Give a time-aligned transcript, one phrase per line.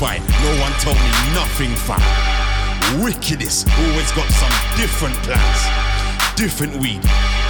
[0.00, 1.98] No one told me nothing, fam.
[3.02, 6.36] Wickedest, always got some different plans.
[6.36, 7.02] Different weed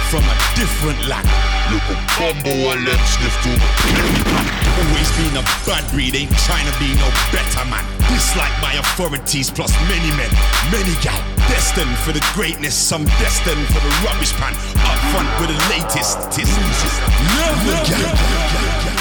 [0.09, 1.29] from a different land.
[1.69, 3.51] Little combo and them sniff to
[4.81, 7.98] Always been a bad breed, ain't trying to be no better man.
[8.09, 10.31] Dislike my authorities plus many men,
[10.71, 11.17] many gal.
[11.47, 14.53] Destined for the greatness, some destined for the rubbish pan.
[14.85, 16.17] Up front with the latest.
[16.31, 16.49] Tis,
[17.37, 18.49] never gal.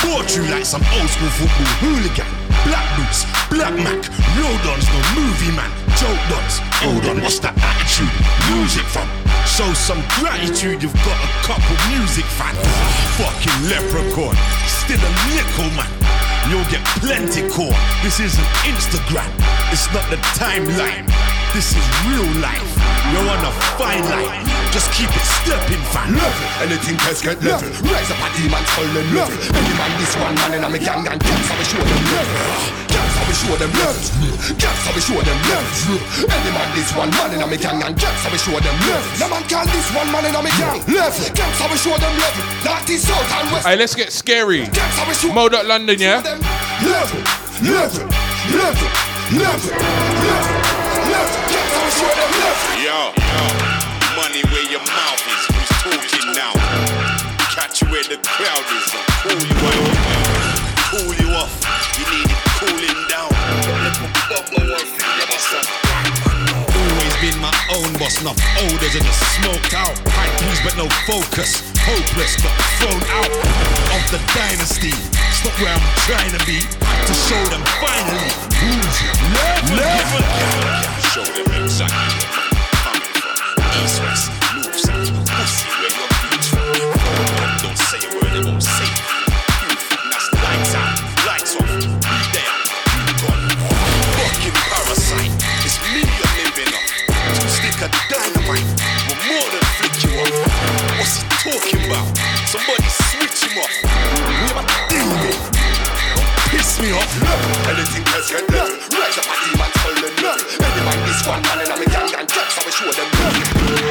[0.04, 2.28] Bought you like some old school football hooligan.
[2.64, 4.00] Black boots, black Mac,
[4.36, 5.70] road ons, no movie man.
[5.98, 8.12] Joke dons, hold on, what's that attitude?
[8.54, 9.08] Music from.
[9.46, 12.58] Show some gratitude, you've got a couple music fans.
[13.18, 14.36] Fucking leprechaun,
[14.66, 15.97] still a nickel man.
[16.48, 17.76] You'll get plenty core.
[18.02, 19.28] This isn't Instagram,
[19.68, 21.04] it's not the timeline.
[21.52, 22.64] This is real life.
[23.12, 24.46] You're on a fine line.
[24.72, 26.14] Just keep it stepping, fam.
[26.14, 27.68] Level, anything else get level.
[27.92, 29.36] Rise up a demon, call them level.
[29.44, 32.04] Any man this one man and I'm a gang and gangs, I will show them
[32.16, 32.87] level.
[33.18, 33.98] Gangs, I will show them level.
[34.58, 35.98] Gangs, I will show them level.
[36.30, 38.76] Any man this one man and I'm a gang and gangs, I will show them
[38.86, 39.10] level.
[39.18, 41.26] No man call this one man and I'm a gang level.
[41.34, 42.44] Gangs, I will show them level.
[42.64, 43.66] North, east, south and west.
[43.66, 44.66] Hey, let's get scary.
[44.70, 46.20] Gangs, I will show Mode up London, yeah?
[46.22, 46.38] them
[46.86, 47.18] level,
[47.66, 48.06] level,
[48.54, 48.88] level, level,
[49.34, 49.72] level,
[51.10, 51.40] level.
[51.50, 52.70] Gangs, I show them level.
[52.78, 53.42] Yo, yo,
[54.14, 55.42] money where your mouth is.
[55.50, 56.54] Who's talking now?
[57.58, 58.86] Catch you where the crowd is.
[58.94, 59.47] and Cool
[67.98, 69.96] my own boss, not older than just smoked out.
[70.10, 71.62] High keys but no focus.
[71.82, 73.32] Hopeless, but thrown out
[73.96, 74.92] of the dynasty.
[74.92, 76.60] It's not where I'm trying to be.
[76.60, 78.96] To show them finally who's
[79.34, 79.78] level.
[79.78, 80.22] level.
[81.12, 83.82] Show them exactly where I'm coming from.
[83.82, 86.78] East, west, north, south, pussy, where from.
[87.62, 88.67] Don't say a word, they won't
[106.98, 108.74] Anything else get level.
[108.90, 110.42] Rise up a demon, call them level.
[110.58, 110.98] Man
[111.28, 113.38] one man and I'm gang and gangs, I will show them level.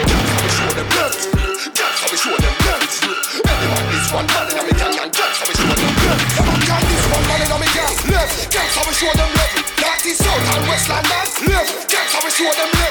[0.08, 1.16] Gangs, I will show them level.
[2.08, 2.88] Will show them level.
[3.48, 6.28] Any man one man and I'm gang and gangs, I will show them level.
[6.68, 7.58] Man man and a
[8.84, 9.64] will show them level.
[10.08, 11.76] South and west London level.
[11.88, 12.87] Gangs, I will show them.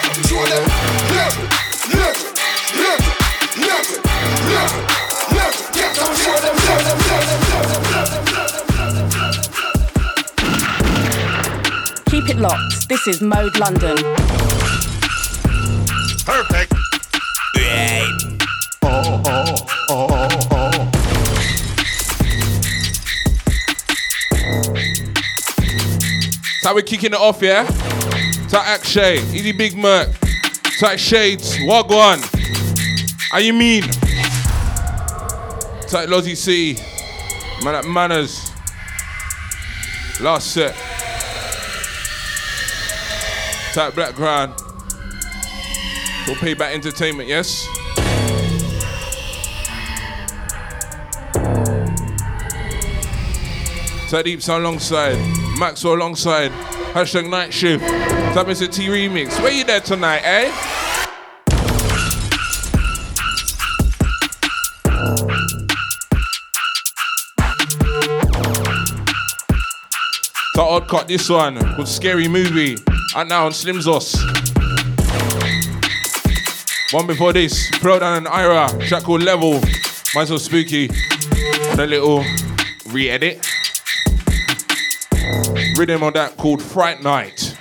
[12.36, 12.88] It locked.
[12.88, 13.96] This is Mode London.
[16.24, 16.72] Perfect.
[17.54, 18.12] Great.
[18.82, 20.90] Oh, oh, oh.
[26.60, 27.66] So we're kicking it off, yeah?
[28.48, 30.08] So Akshay, Easy Big Merc,
[30.80, 32.20] Tight Shades, Wagwan.
[33.30, 33.82] How you mean?
[35.88, 36.76] Tight Lozzie C,
[37.62, 38.50] Man at Manners.
[40.20, 40.95] Last set.
[43.76, 44.58] Tight Background.
[46.24, 47.68] For Payback Entertainment, yes?
[54.24, 55.18] Deeps alongside,
[55.58, 56.52] Maxwell alongside,
[56.94, 57.84] hashtag night shift.
[57.84, 58.72] That Mr.
[58.72, 59.38] T remix.
[59.42, 60.50] Where you there tonight, eh?
[70.54, 72.78] So odd cut this one called Scary Movie.
[73.16, 74.14] And now on Slimzos.
[76.92, 79.58] One before this, Prodan and Ira, track called Level.
[80.14, 80.90] Mine's so spooky.
[81.70, 82.22] And a little
[82.90, 83.38] re-edit.
[85.78, 87.56] Rhythm on that called Fright Night.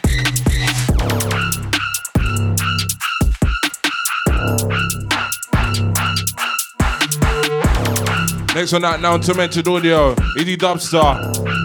[8.54, 11.65] Next on that, now on Tormented Audio, Easy Dubstar.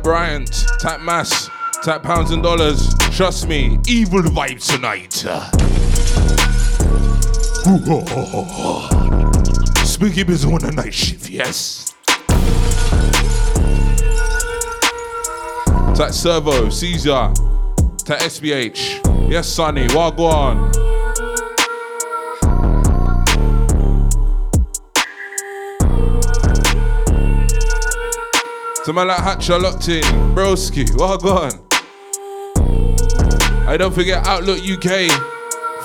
[0.00, 1.50] Type Bryant, type Mass,
[1.84, 2.94] type pounds and dollars.
[3.10, 5.12] Trust me, evil vibes tonight.
[9.86, 11.92] Spooky Biz on the night shift, yes.
[15.94, 17.30] Type Servo, Caesar,
[17.98, 19.30] type SBH.
[19.30, 20.89] Yes, Sonny, Wagwan.
[28.90, 30.02] To my like Hatcher locked in,
[30.34, 31.60] Broski, Wagwan.
[33.68, 35.06] I don't forget Outlook UK,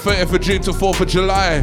[0.01, 1.61] 30th of June to 4th of July.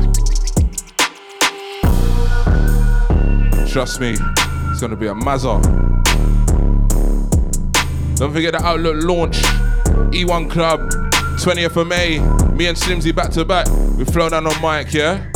[3.69, 4.15] Trust me,
[4.71, 5.61] it's gonna be a mazza.
[8.19, 9.39] Don't forget the Outlook launch,
[10.13, 10.79] E1 Club,
[11.41, 12.21] 20th of May.
[12.55, 13.67] Me and Slimsy back to back.
[13.99, 15.32] We flow down on mic, yeah?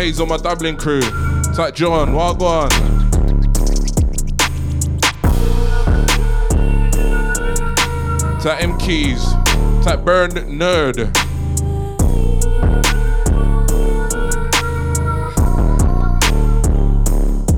[0.00, 1.02] Hayes on my Dublin crew.
[1.54, 2.70] Type John, Wagwan.
[8.42, 9.22] Type M Keys.
[9.84, 11.12] Type Burn Nerd.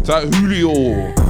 [0.04, 1.21] Type Julio.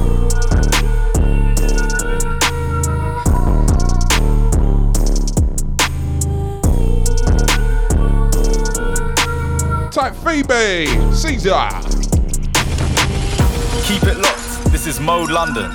[10.33, 11.69] Type Caesar.
[13.83, 14.71] Keep it locked.
[14.71, 15.69] This is Mode London.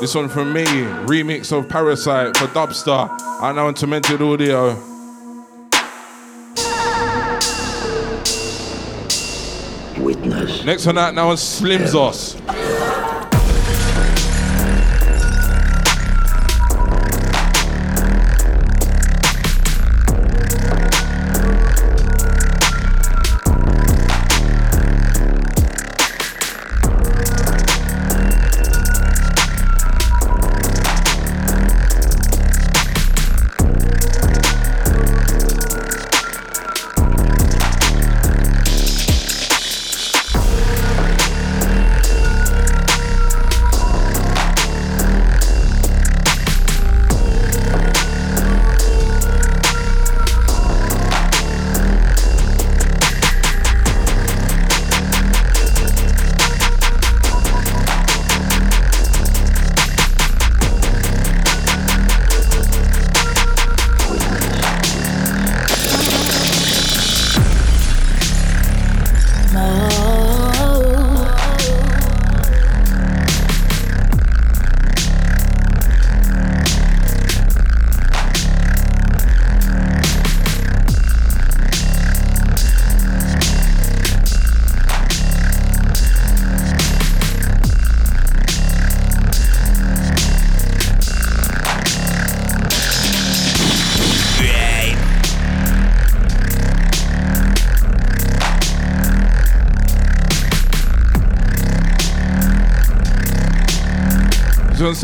[0.00, 0.66] This one from me,
[1.06, 3.08] remix of Parasite for Dubstar.
[3.40, 4.74] I now on Tormented Audio.
[9.98, 10.62] Witness.
[10.66, 12.34] Next one out now on Slimzos.
[12.34, 12.83] This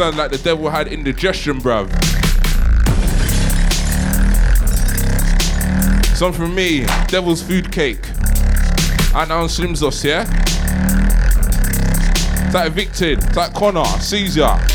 [0.00, 1.90] one sounds like the devil had indigestion, bruv.
[6.16, 8.08] Some from me, Devil's Food Cake.
[9.14, 10.24] And on Slimzos, yeah?
[12.50, 14.69] Type Victor, type Connor, Caesar.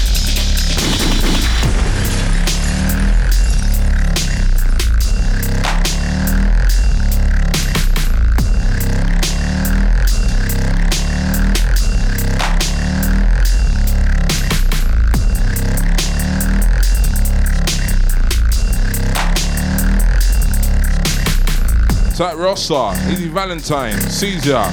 [22.15, 24.63] Type Rossa, Easy Valentine, Caesar.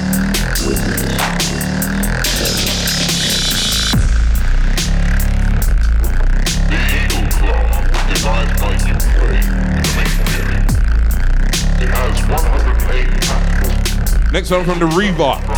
[6.69, 10.61] The Eagle Claw is designed by UK in the making theory.
[11.83, 15.52] It has 108 patents Next one from the Reebok.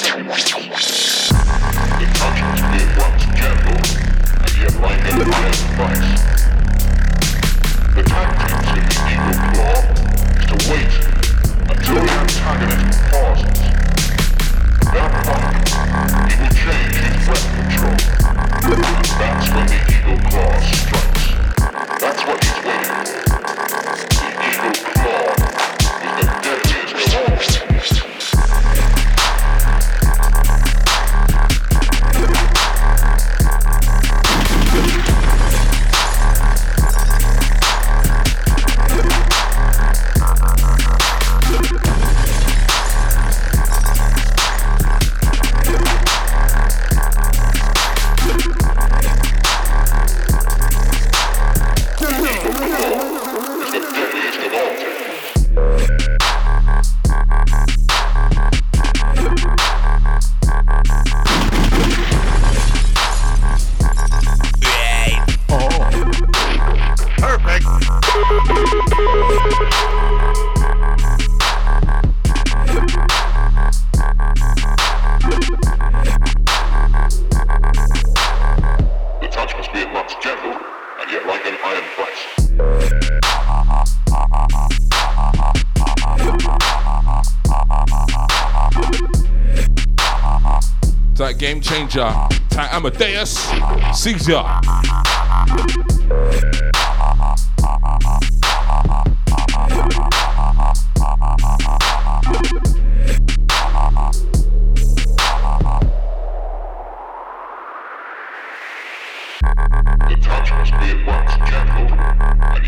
[0.00, 0.04] The
[2.14, 3.78] touch must be at once gentle
[4.44, 6.27] and yet like.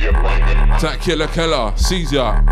[0.00, 1.76] Yet like an iron That Killer Keller.
[1.76, 2.44] Caesar.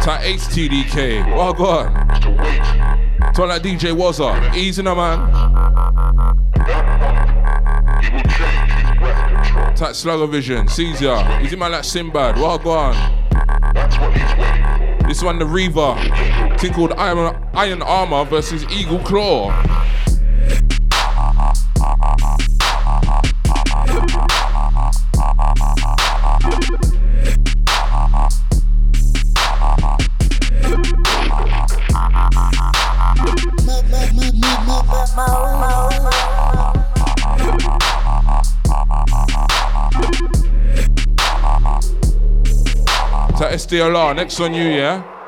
[0.00, 1.26] Touch HTDK.
[1.26, 2.10] Well, oh, go on.
[2.10, 3.34] is to wait.
[3.34, 4.54] Tell that DJ Wazza.
[4.54, 5.41] Easy now, man.
[9.90, 10.68] Slugger Vision.
[10.68, 11.40] Caesar.
[11.42, 12.36] Easy man like Sinbad.
[12.36, 12.94] Well, go on.
[12.94, 15.08] What.
[15.08, 15.96] This one, the Reaver.
[16.58, 19.50] Thing called Iron, Iron Armor versus Eagle Claw.
[43.72, 44.14] That SDLR.
[44.14, 45.21] Next on you, yeah?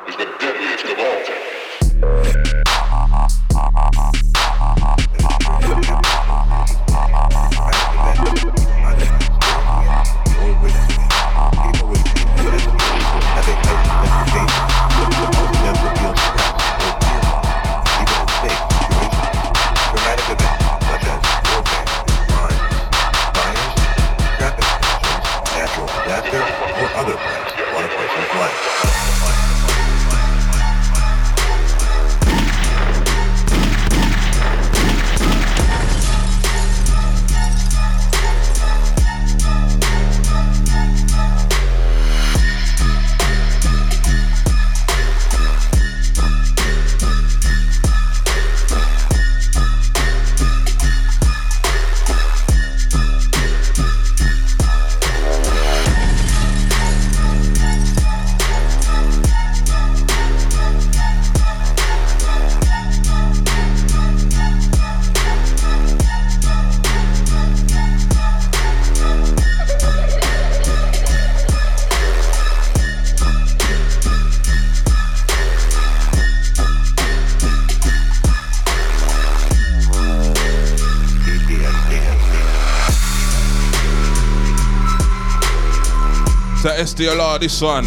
[86.84, 87.84] SDLR, this one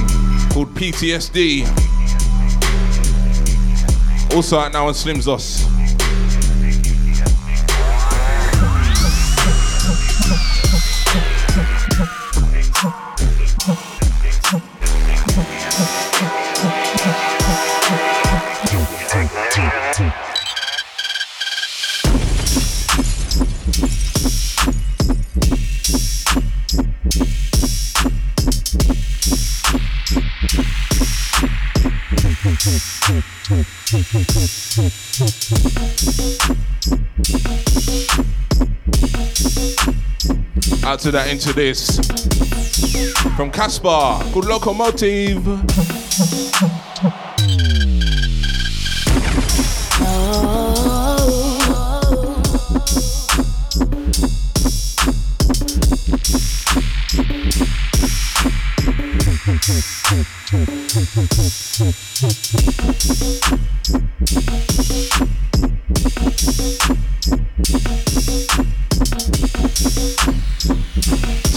[0.49, 1.67] called PTSD.
[4.35, 5.66] Also out now on Slim's Slimzos.
[40.97, 41.97] Out to that into this.
[43.35, 45.45] From Caspa, good locomotive.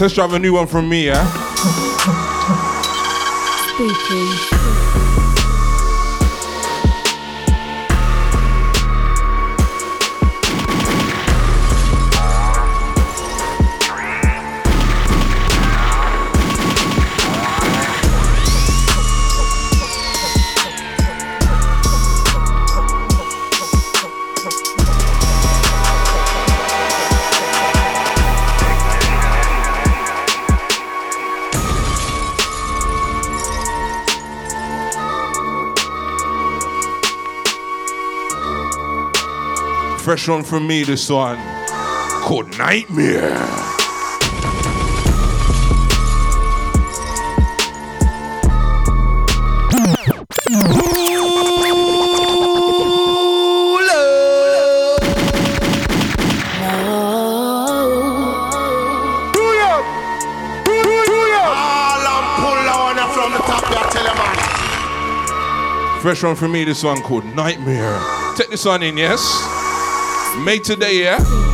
[0.01, 1.27] Test drive a new one from me, yeah?
[3.69, 4.50] Spooky.
[40.11, 41.39] Fresh one from me, this one
[42.23, 43.31] called Nightmare.
[53.23, 54.03] Oh no!
[59.33, 59.71] Do ya?
[60.65, 60.75] Do
[61.31, 61.45] ya?
[66.01, 68.01] Fresh one from me, this one called Nightmare.
[68.35, 69.50] Take this one in, yes?
[70.39, 71.50] Made today, yeah?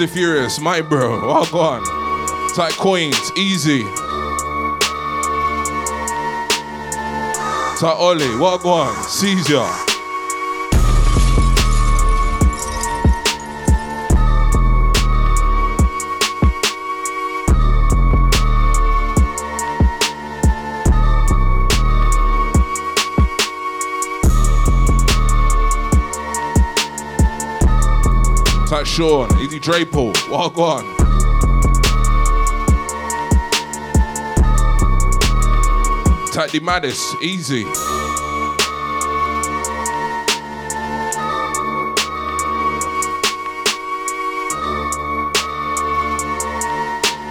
[0.00, 0.12] Type Mr.
[0.14, 1.84] Furious, my bro, walk on.
[2.54, 3.82] Type coins, easy.
[7.78, 9.89] Type Ollie, walk on, Caesar.
[29.00, 30.84] Sean, Easy Drapo, walk on.
[36.52, 37.64] The Maddest, easy.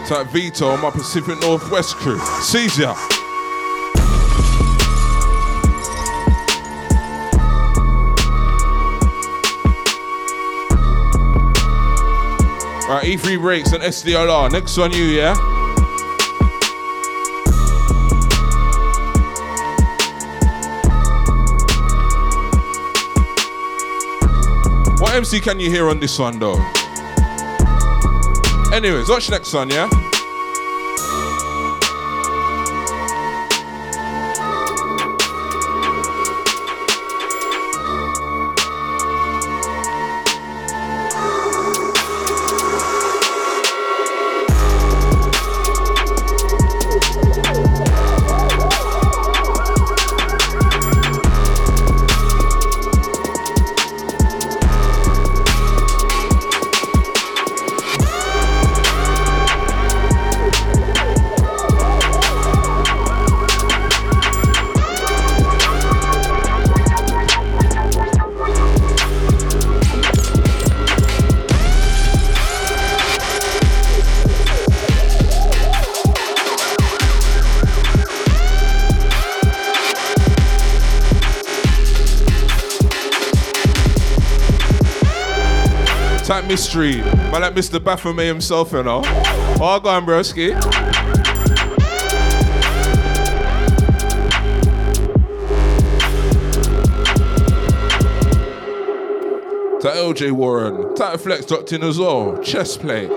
[0.07, 2.17] Type Vito, my Pacific Northwest crew.
[2.41, 3.18] Caesar.
[13.09, 14.51] E3 breaks and SDLR.
[14.51, 15.33] Next one, you, yeah?
[24.99, 26.63] What MC can you hear on this one, though?
[28.71, 29.89] Anyways, watch next one, yeah?
[86.69, 87.01] Mystery.
[87.01, 87.83] Man, like Mr.
[87.83, 89.01] Baphomet himself, you know.
[89.03, 90.53] Oh, go on, broski.
[99.81, 100.93] To LJ Warren.
[100.93, 102.37] Type Flex dropped in as well.
[102.43, 103.07] Chess play.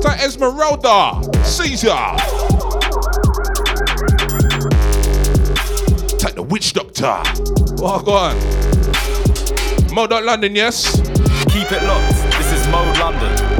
[0.00, 1.20] Type Esmeralda.
[1.44, 2.16] Caesar.
[6.48, 7.22] Witch Doctor.
[7.82, 9.05] Oh, go on.
[9.96, 11.00] Mode London, yes?
[11.48, 12.16] Keep it locked.
[12.36, 13.55] This is Mode London.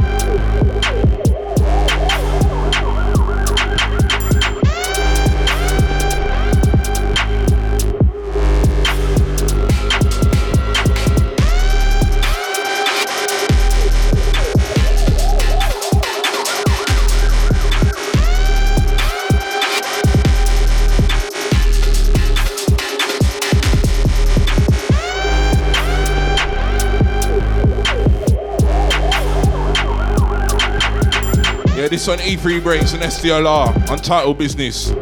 [31.96, 33.74] This one E3 breaks and SDLR.
[33.90, 34.92] Untitled business.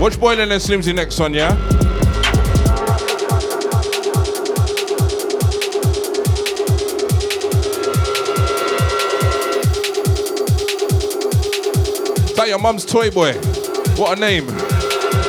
[0.00, 1.54] Watch Boylan and Slimzy next one, yeah?
[12.34, 13.34] That your mum's toy boy?
[13.94, 14.48] What a name.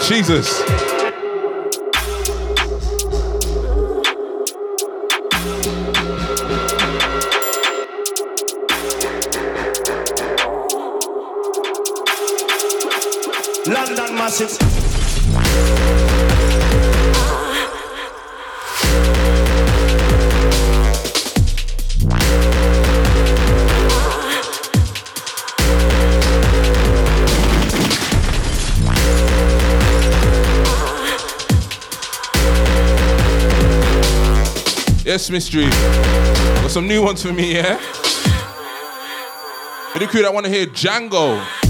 [0.08, 0.83] Jesus.
[35.14, 35.70] Yes, mystery.
[36.64, 37.78] Got some new ones for me, yeah?
[39.92, 41.63] For the crew that want to hear Django.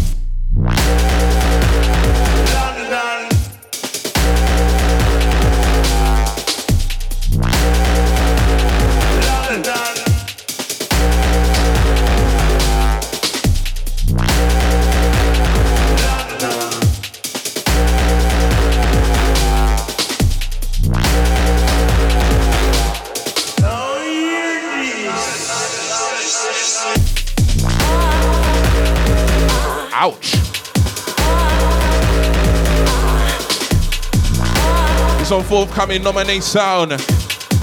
[35.53, 36.89] Forthcoming nominate sound.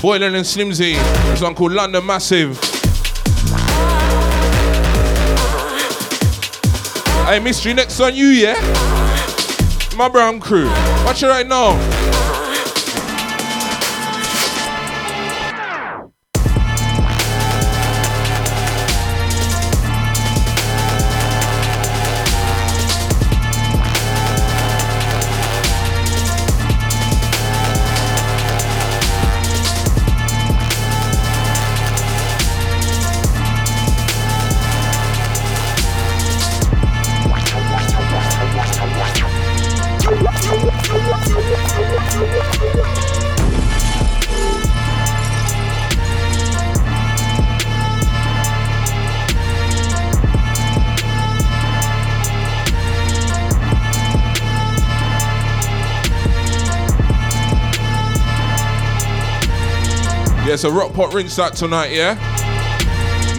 [0.00, 0.94] Boylan and Slimzy.
[1.32, 2.56] This one called London Massive.
[7.26, 8.54] Hey, mystery, next on you, yeah?
[9.96, 10.68] My brown crew.
[11.04, 11.99] Watch it right now.
[60.60, 62.18] So Rock Pot rinse that tonight, yeah?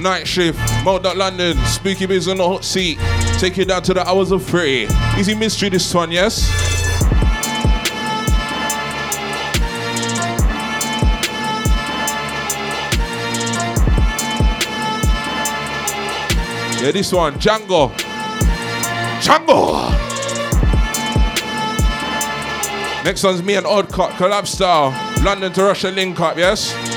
[0.01, 2.97] Night shift, Mode London, Spooky Biz on the hot seat.
[3.37, 4.87] Take you down to the hours of three.
[5.19, 6.49] Easy mystery this one, yes?
[16.81, 17.91] Yeah, this one, Django.
[19.21, 19.91] Django!
[23.05, 24.89] Next one's me and Oddcut, collab style.
[25.23, 26.90] London to Russia link up, yes?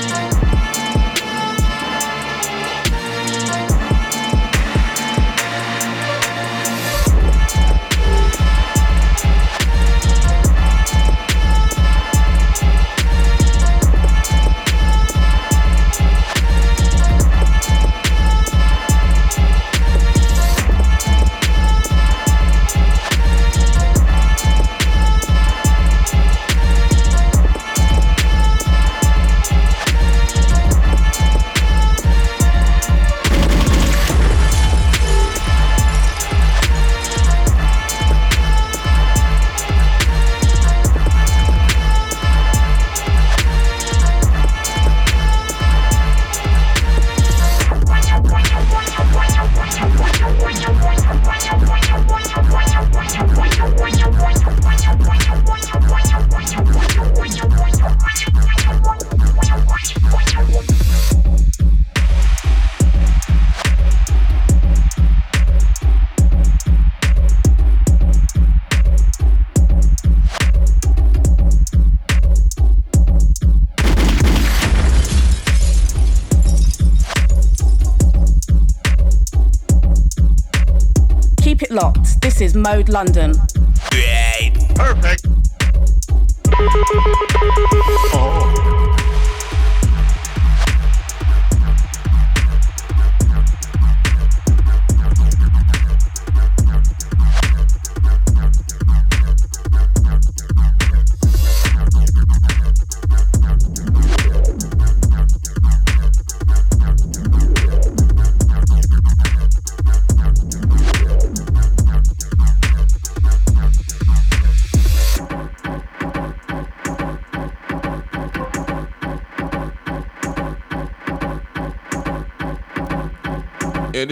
[82.65, 83.54] Mode London.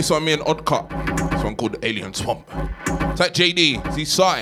[0.03, 0.89] This one me and Odd Cut.
[1.31, 2.45] This one called Alien Swamp.
[2.85, 4.41] It's like JD, see Sai.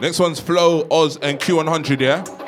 [0.00, 2.24] Next one's Flow, Oz, and Q100, yeah?
[2.24, 2.39] Yeah,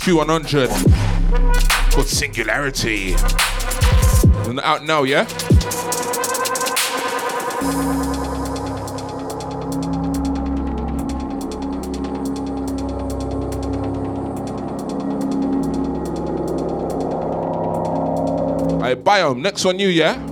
[0.00, 1.92] Q100.
[1.92, 3.14] Called Singularity.
[4.48, 5.26] And out now, yeah?
[18.72, 20.29] Alright, Biome, next one you, yeah?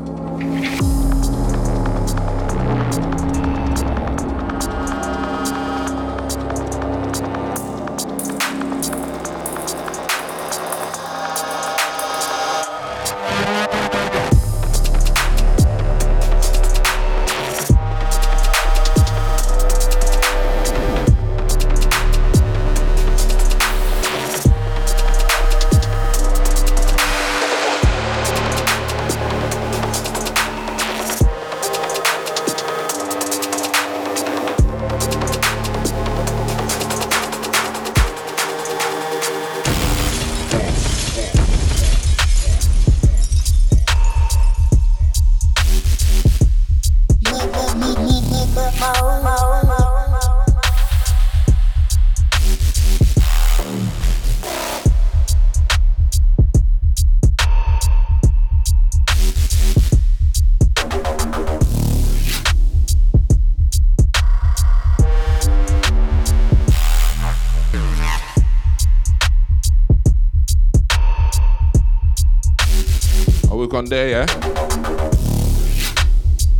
[73.88, 74.26] There, yeah?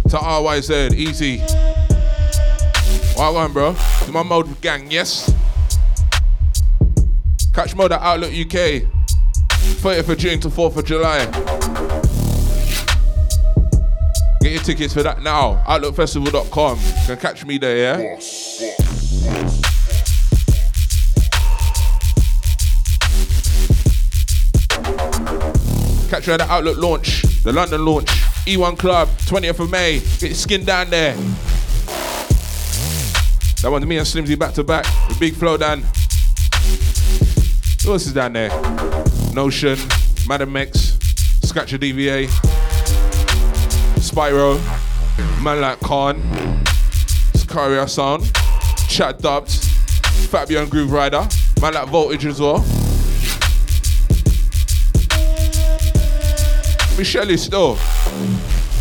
[0.06, 1.40] To RYZ, easy.
[3.16, 3.74] What on, bro?
[4.04, 5.30] To my mode gang, yes?
[7.52, 8.88] Catch mode at Outlook UK.
[9.82, 11.26] 30th of June to 4th of July.
[14.40, 15.62] Get your tickets for that now.
[15.66, 16.78] OutlookFestival.com.
[16.78, 18.18] You can catch me there, yeah?
[26.18, 28.08] Catch you at the Outlook launch, the London launch,
[28.44, 30.00] E1 Club, 20th of May.
[30.00, 31.14] Get your skin down there.
[33.62, 35.84] That one's me and Slimsy back to back with Big Flow down.
[37.84, 38.48] Who else is down there?
[39.32, 39.78] Notion,
[40.26, 40.98] Madam X,
[41.46, 42.26] Scratcha DVA,
[44.00, 44.58] Spyro,
[45.40, 46.20] Man Like Khan,
[47.34, 48.24] Scaria Sound,
[48.88, 49.68] Chat Dubs,
[50.26, 52.64] Fabio and Grooverider, Man Like Voltage as well.
[56.98, 57.74] Michelle is still.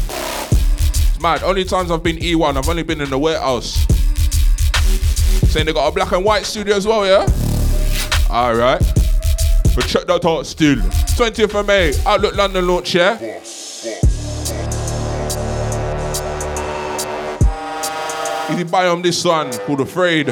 [0.10, 1.44] It's mad.
[1.44, 3.86] Only times I've been E1, I've only been in the warehouse.
[5.52, 7.28] Saying they got a black and white studio as well, yeah?
[8.28, 8.80] Alright.
[9.76, 10.78] But check that out still.
[10.78, 13.20] 20th of May, Outlook London launch, yeah?
[18.52, 20.28] Easy buy on this one called Afraid.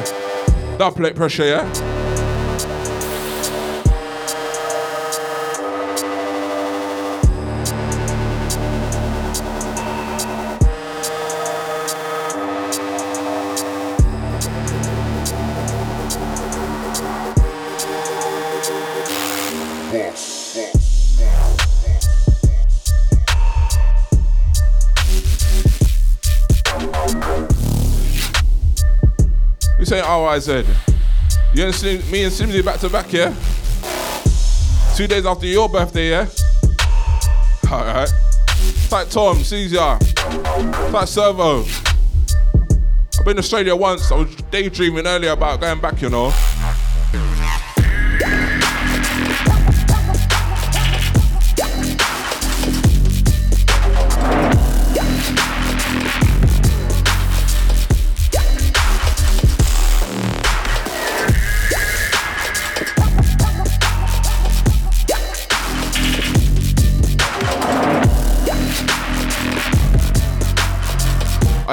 [0.78, 1.85] That plate pressure, yeah?
[29.96, 30.66] We say RYZ.
[31.54, 33.34] You and Slim, me and Simsy back to back, yeah?
[34.94, 36.28] Two days after your birthday, yeah?
[37.70, 38.10] Alright.
[38.92, 39.98] Like Tom, Caesar.
[40.90, 41.64] Like Servo.
[41.64, 44.12] I've been to Australia once.
[44.12, 46.30] I was daydreaming earlier about going back, you know.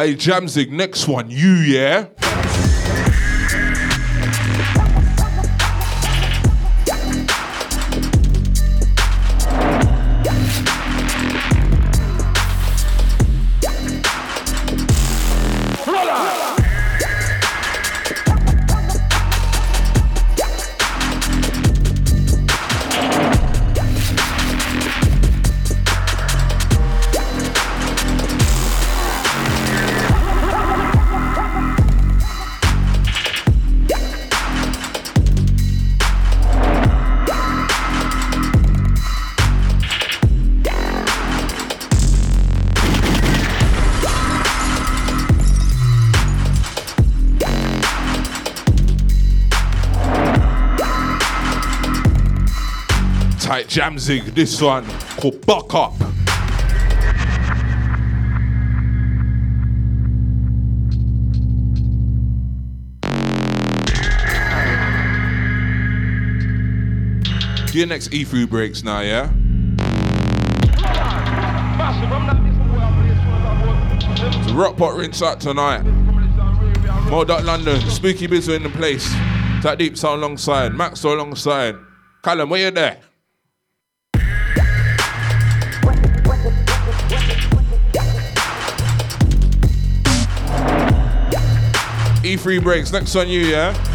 [0.04, 2.08] Hey, Jamzig, next one, you, yeah?
[53.74, 54.86] Jamzig, this one
[55.18, 55.94] called Buck Up.
[67.74, 69.32] Your next E3 breaks now, yeah?
[74.46, 75.82] So Rockpot rinse out tonight.
[77.10, 79.12] Mo Dot London, Spooky Bizzle in the place.
[79.64, 81.74] That deep sound alongside, Maxwell alongside.
[82.22, 83.00] Callum, where you there?
[92.38, 93.93] E3 breaks, next on you, yeah?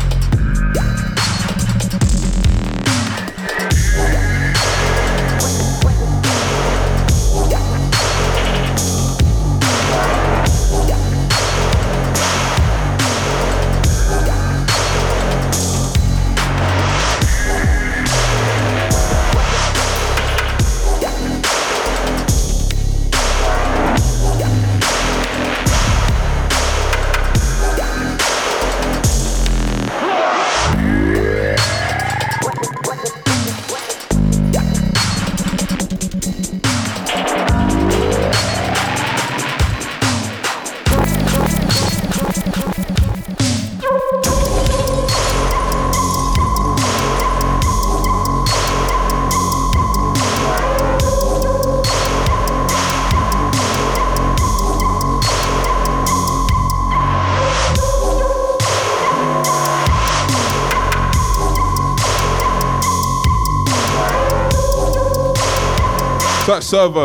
[66.68, 67.04] Server.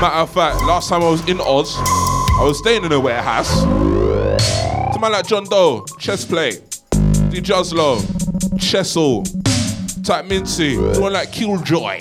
[0.00, 3.62] Matter of fact, last time I was in Oz, I was staying in a warehouse.
[3.62, 6.52] To man like John Doe, chess play.
[7.28, 8.00] D Joslo,
[8.58, 9.22] Chessel,
[10.02, 11.98] Type Mincy, someone like Killjoy.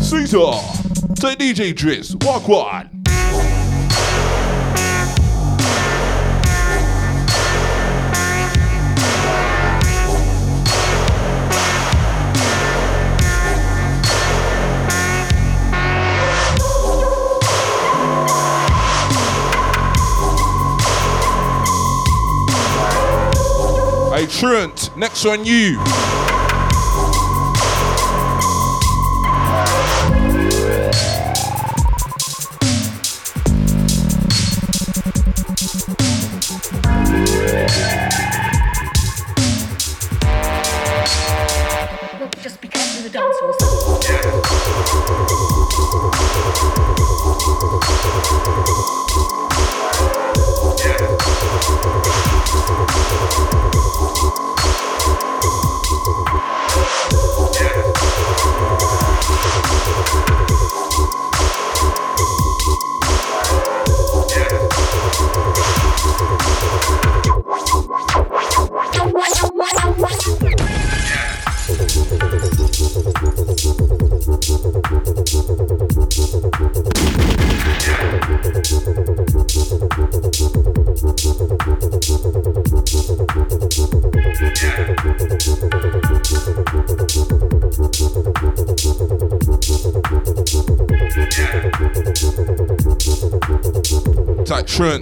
[0.00, 2.95] Caesar, to DJ Driz, walk one.
[24.16, 25.78] Hey Truant, next one you.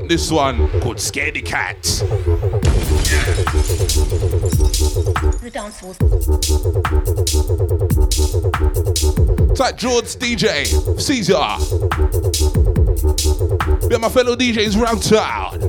[0.06, 1.82] This one called Scaredy Cat.
[5.42, 5.96] The.
[9.50, 10.66] It's like George DJ,
[11.00, 11.34] Caesar.
[13.88, 15.60] Be my fellow DJs round town.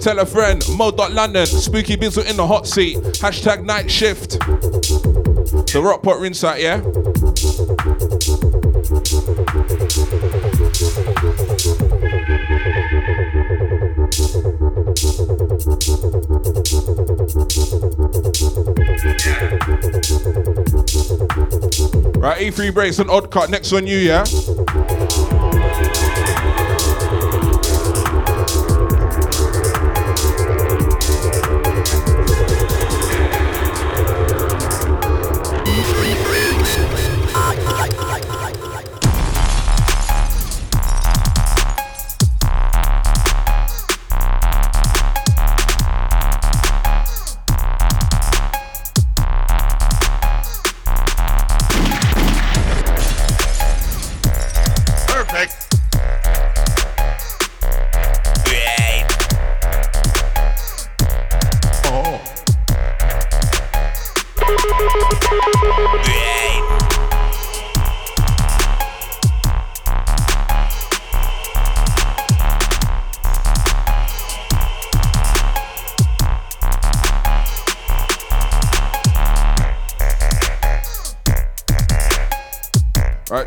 [0.00, 2.96] Tell a friend, Mo.London, Spooky Bizzle in the hot seat.
[2.96, 4.38] Hashtag night shift.
[5.72, 6.80] The rock pot rinse out, yeah?
[22.40, 23.50] Right, E3 breaks and odd cut.
[23.50, 24.24] Next on you, yeah?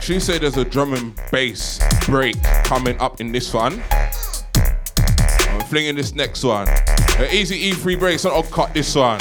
[0.03, 2.35] She said there's a drum and bass break
[2.65, 3.81] coming up in this one.
[4.57, 6.67] I'm flinging this next one.
[7.17, 9.19] An easy E3 break, so I'll cut this one.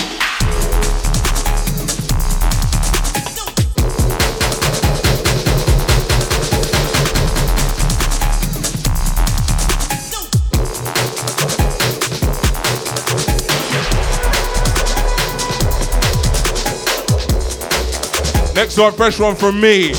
[18.56, 19.92] Next one, fresh one from me.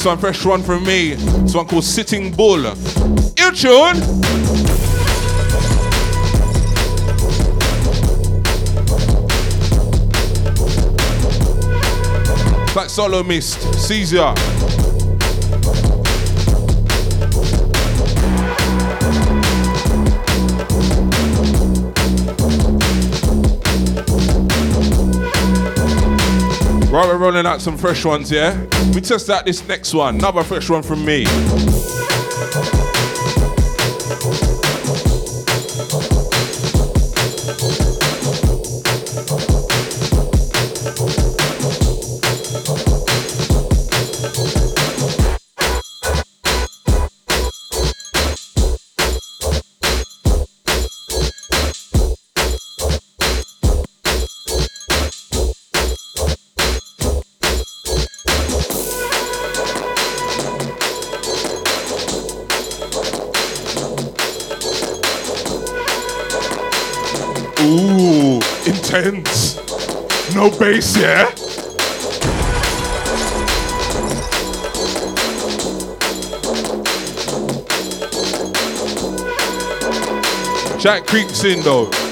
[0.00, 1.12] This one, fresh one from me.
[1.12, 2.64] This one called Sitting Bull.
[2.64, 2.72] Ill
[3.52, 4.00] tune.
[12.72, 14.32] Black Solo Mist, Caesar.
[27.20, 28.58] Rolling out some fresh ones, yeah?
[28.94, 30.16] We test out this next one.
[30.16, 31.26] Another fresh one from me.
[70.70, 71.24] Bass, yeah?
[80.78, 82.09] Chat creeps in though.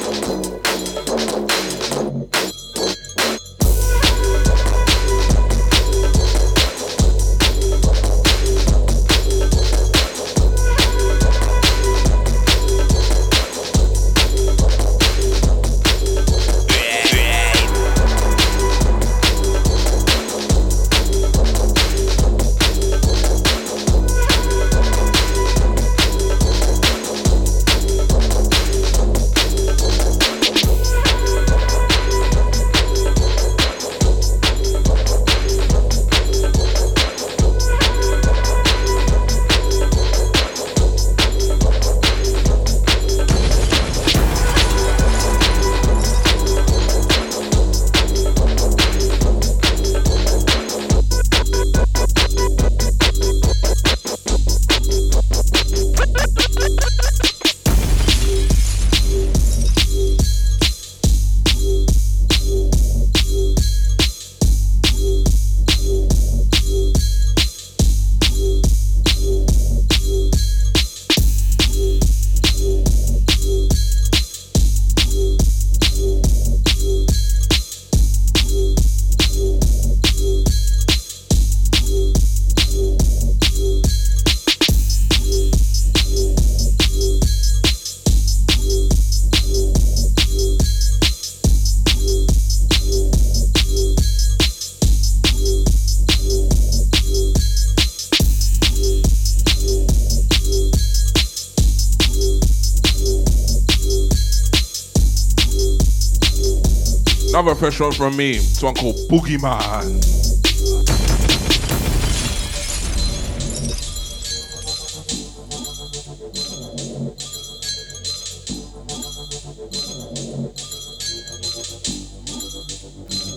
[107.79, 108.31] Fresh one from me.
[108.33, 109.85] It's one called Boogeyman.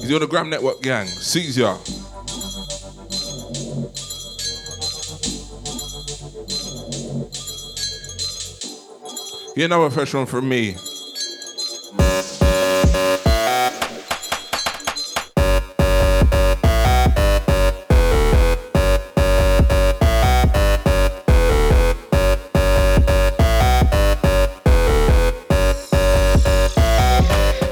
[0.01, 1.05] He's on the Gram Network gang.
[1.05, 1.77] Sees ya.
[9.55, 10.75] Get another fresh one from me.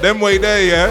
[0.10, 0.90] Them way there, yeah?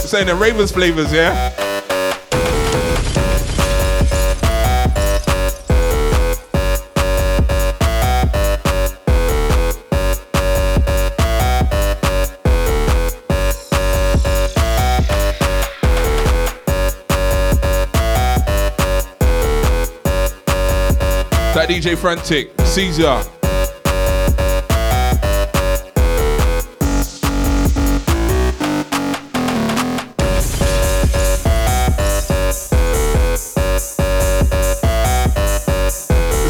[0.00, 1.67] Saying the Ravens flavors, yeah?
[21.78, 23.22] DJ Frantic, Caesar.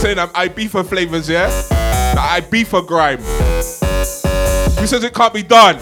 [0.01, 1.49] Saying I'm Ibiza flavors, yeah?
[2.15, 3.19] The Ibiza grime.
[4.79, 5.77] Who says it can't be done?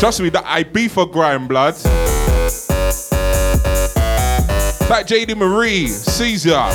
[0.00, 1.76] Trust me, the Ibiza grime, blood.
[4.92, 6.68] Like JD Marie, Caesar.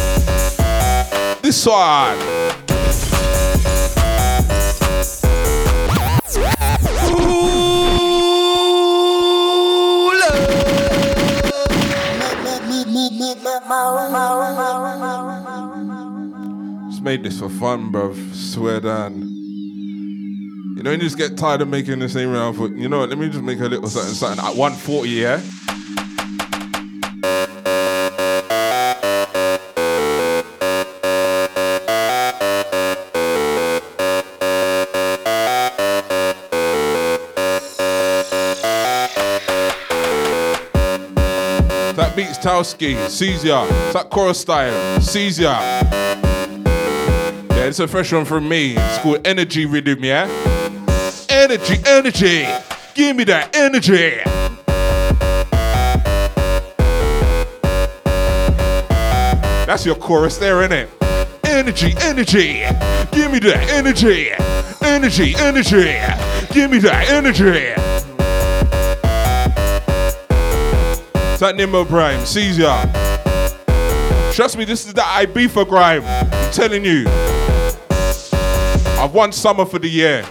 [1.43, 2.17] This one.
[16.89, 18.33] Just made this for fun, bruv.
[18.33, 19.21] Swear down.
[20.75, 22.67] You know, you just get tired of making the same round for.
[22.69, 23.09] You know what?
[23.09, 25.39] Let me just make a little something, something at 140, yeah.
[42.47, 42.95] Towski.
[42.95, 43.19] It's
[43.93, 45.43] that chorus style, Caesar.
[45.43, 45.83] Yeah,
[47.65, 48.77] it's a fresh one from me.
[48.77, 50.29] It's called Energy Rhythm, yeah?
[51.27, 52.47] Energy, energy.
[52.95, 54.21] Give me that energy.
[59.65, 60.87] That's your chorus there, innit?
[61.43, 62.63] Energy, energy.
[63.11, 64.31] Give me that energy.
[64.81, 65.99] Energy, energy.
[66.53, 67.86] Give me that energy.
[71.39, 72.91] Nimbo Prime, Caesar.
[74.33, 76.03] Trust me, this is the Ibiza grime.
[76.03, 77.05] I'm telling you.
[78.99, 80.25] I've won summer for the year.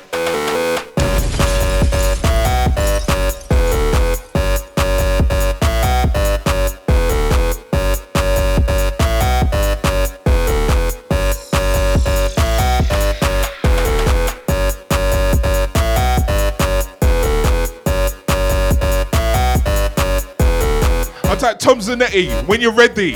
[21.86, 23.12] Zanetti when you're ready.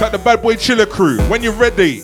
[0.00, 2.00] Type the bad boy chiller crew when you're ready.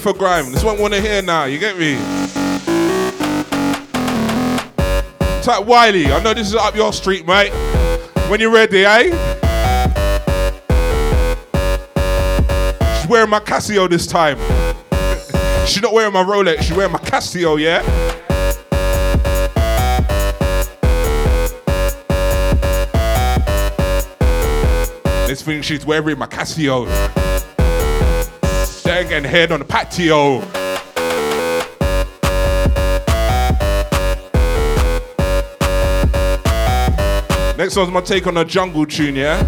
[0.00, 0.50] For grime.
[0.50, 1.44] This one wanna hear now.
[1.44, 1.96] You get me?
[5.42, 6.06] Type Wiley.
[6.06, 7.52] I know this is up your street, mate.
[8.28, 9.10] When you're ready, eh?
[13.00, 14.38] She's wearing my Casio this time.
[15.66, 16.62] She's not wearing my Rolex.
[16.62, 17.82] She's wearing my Casio, yeah.
[25.26, 26.88] This thing she's wearing my Casio
[29.02, 30.40] leg and head on the patio.
[37.56, 39.40] Next one's my take on a jungle tune, yeah?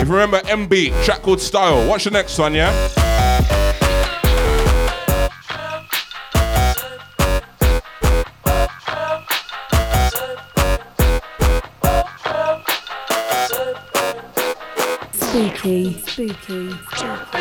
[0.00, 3.15] If you remember MB, track called Style, watch the next one, yeah?
[15.36, 17.36] Spooky, spooky, spooky.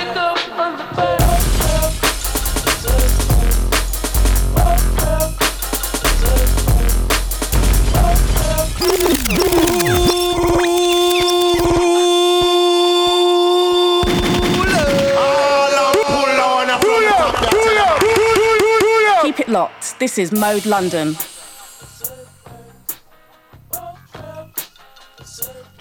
[19.22, 19.98] Keep it locked.
[20.00, 21.16] This is Mode London.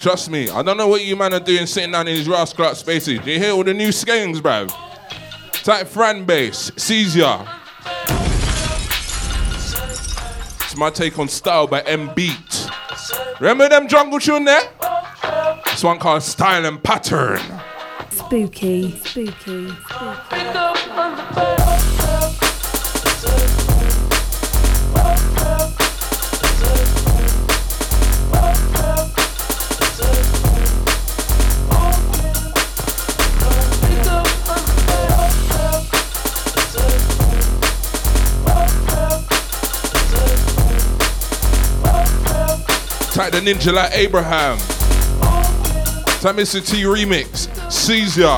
[0.05, 2.65] Trust me, I don't know what you man are doing sitting down in these rascal
[2.65, 3.19] out spaces.
[3.21, 4.71] Do you hear all the new skanks, bruv?
[5.63, 7.43] Type Fran Bass, Caesar.
[10.61, 12.69] It's my take on style by M Beat.
[13.39, 14.61] Remember them jungle tune there?
[15.65, 17.41] This one called Style and Pattern.
[18.11, 21.64] Spooky, spooky, spooky.
[43.25, 44.55] Type the ninja like Abraham.
[46.21, 46.63] Type Mr.
[46.63, 47.49] T remix.
[47.71, 48.37] Caesar.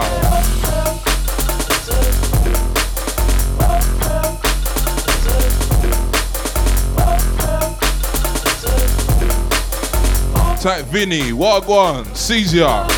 [10.61, 12.96] Type Vinny, Wagwan, Caesar.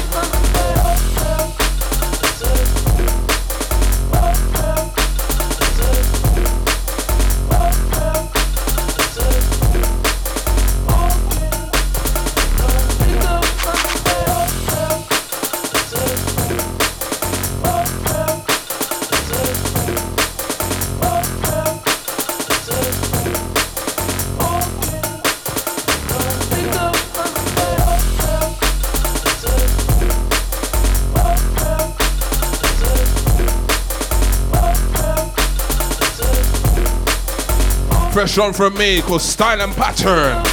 [38.20, 40.44] Fresh one from me called Style and Pattern.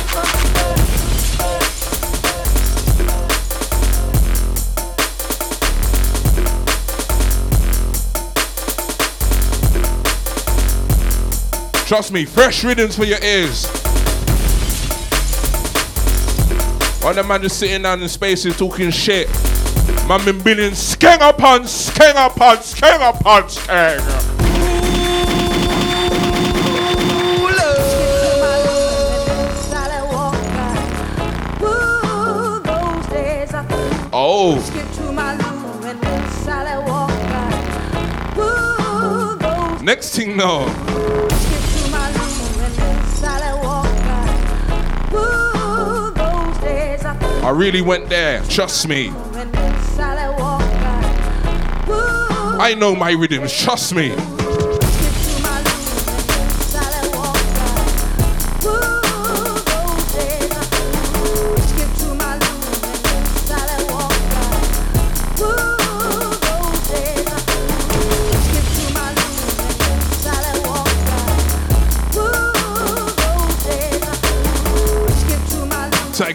[11.88, 13.64] Trust me, fresh rhythms for your ears.
[17.04, 19.28] Of them man just sitting down in spaces talking shit.
[20.06, 24.25] Man been billing skeng upon skeng upon skeng upon skeng.
[39.86, 40.66] Next thing now.
[47.44, 49.12] I really went there, trust me.
[52.58, 54.35] I know my rhythms, trust me.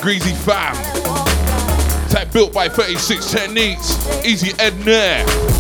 [0.02, 0.76] Greasy Fam.
[2.10, 4.26] Type built by 36 techniques.
[4.26, 5.51] Easy Ed Nair.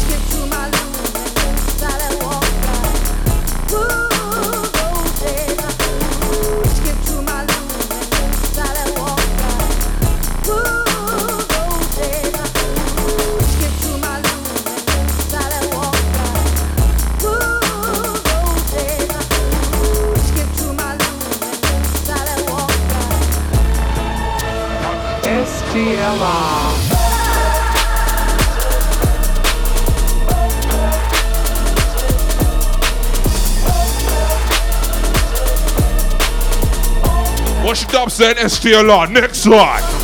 [38.21, 39.09] Dubstep STLR.
[39.09, 40.00] Next one.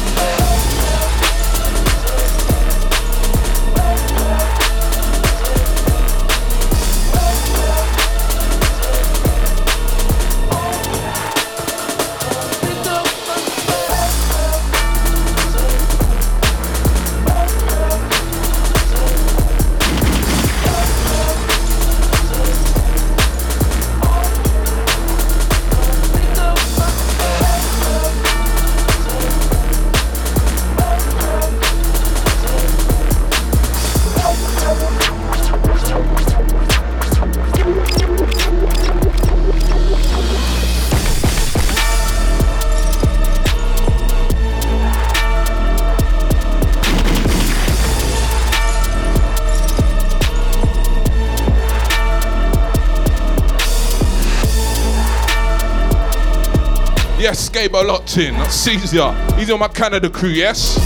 [57.77, 58.33] Gabo locked in.
[58.35, 59.13] That's Caesar.
[59.35, 60.77] He's on my Canada crew, yes?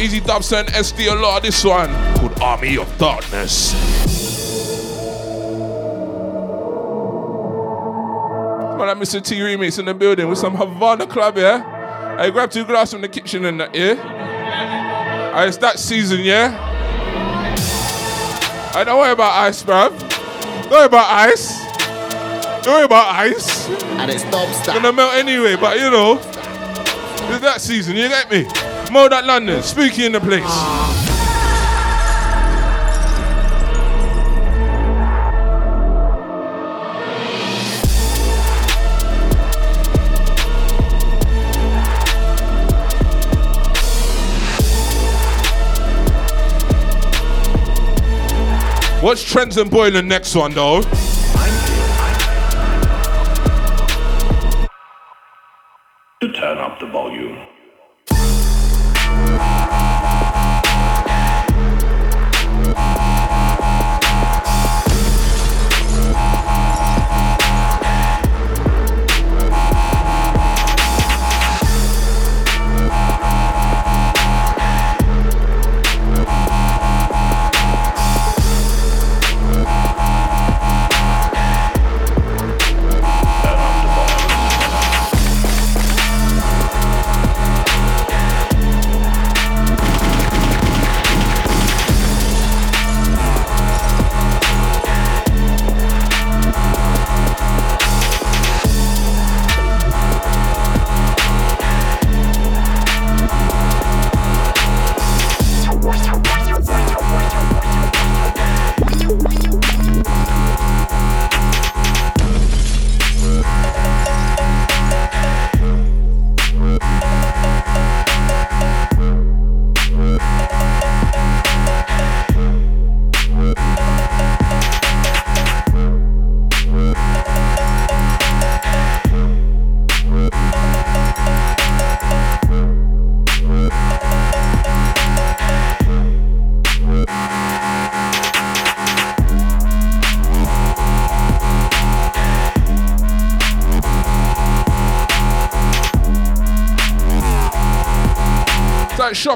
[0.00, 3.72] Easy Dubs and SD a lot of this one called Army of Darkness.
[8.76, 9.22] Man, like Mr.
[9.24, 12.16] T remix in the building with some Havana club, yeah?
[12.18, 15.44] I grab two glasses from the kitchen and that, yeah?
[15.44, 16.56] It's that season, yeah?
[18.74, 19.98] I don't worry about ice, bruv.
[20.62, 21.58] Don't worry about ice.
[22.62, 23.47] Don't worry about ice.
[24.08, 24.74] And it's non-stop.
[24.74, 28.44] Gonna melt anyway, but you know, it's that season, you get me?
[28.90, 30.42] Mode at London, spooky in the place.
[49.02, 50.80] What's Trends and Boylan next one though?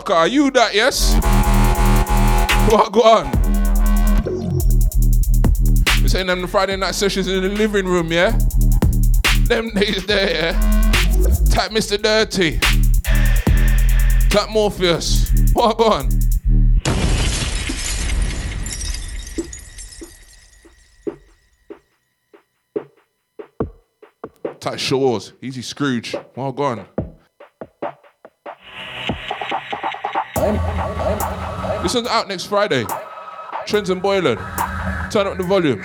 [0.03, 1.15] Shocker, are you that, yes?
[2.73, 3.31] What, go on.
[6.03, 8.37] We're saying them the Friday night sessions in the living room, yeah?
[9.45, 10.53] Them days there, yeah?
[11.51, 12.03] Type Mr.
[12.03, 12.59] Dirty.
[14.29, 15.31] Type Morpheus.
[15.53, 16.09] What, go on.
[24.59, 25.33] Type Shores.
[25.41, 26.17] Easy Scrooge.
[26.35, 26.65] Well, go
[31.95, 32.85] one's out next Friday.
[33.67, 34.37] Trends and Boylan.
[35.11, 35.85] Turn up the volume.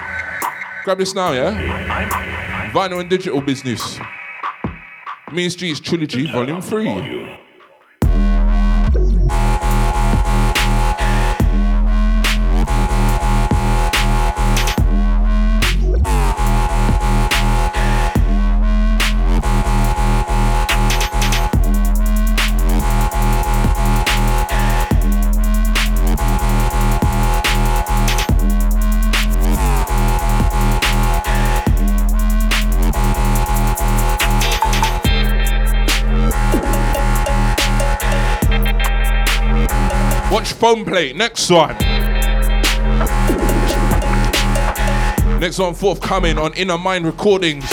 [0.84, 2.72] Grab this now, yeah?
[2.72, 3.99] Vinyl and digital business.
[5.32, 7.27] Mean Streets Trilogy, Volume 3.
[40.58, 41.16] Phone plate.
[41.16, 41.78] Next one.
[45.39, 47.64] Next one forthcoming on Inner Mind Recordings.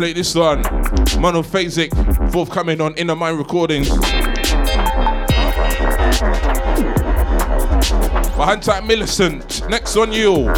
[0.00, 0.62] Plate this one.
[1.20, 3.90] Monophasic, forthcoming on Inner Mind Recordings.
[8.34, 9.68] Behind tight Millicent.
[9.68, 10.50] Next on you.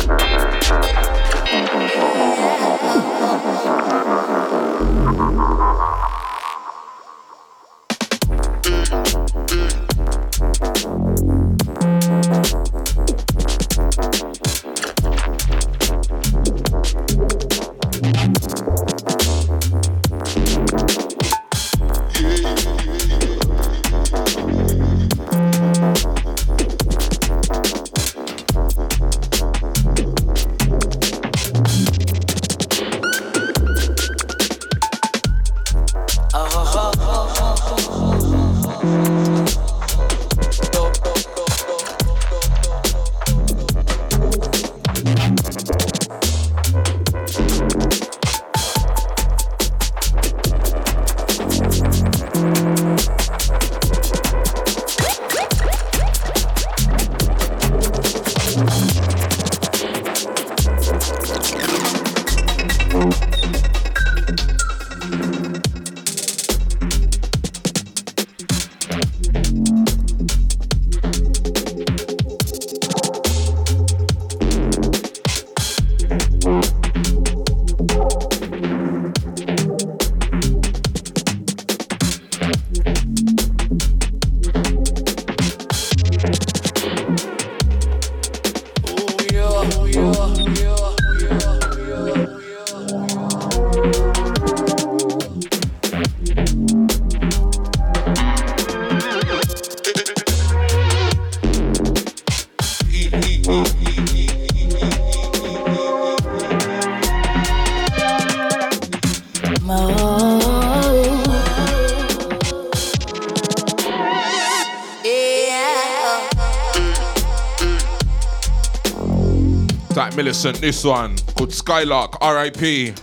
[120.16, 122.95] Millicent, this one called Skylark, RIP.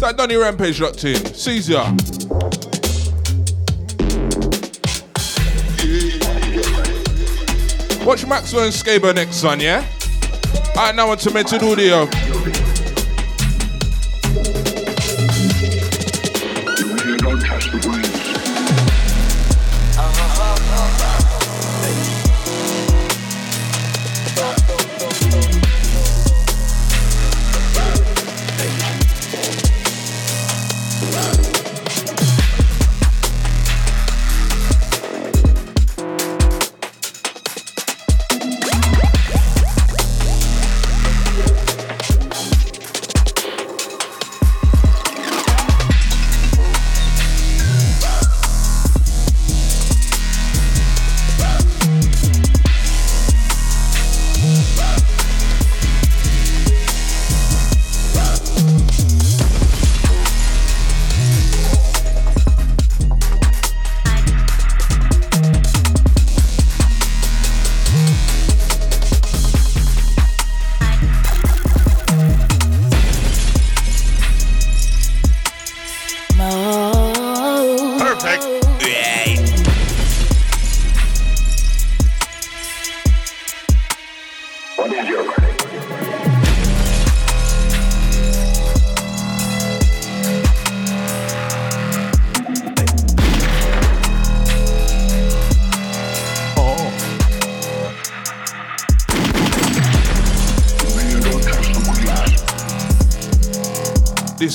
[0.00, 1.24] That Donny Rampage locked in.
[1.34, 1.82] Caesar.
[8.04, 9.86] Watch Maxwell and Skaber next one, yeah?
[10.76, 12.35] Alright, now on to Mental Audio.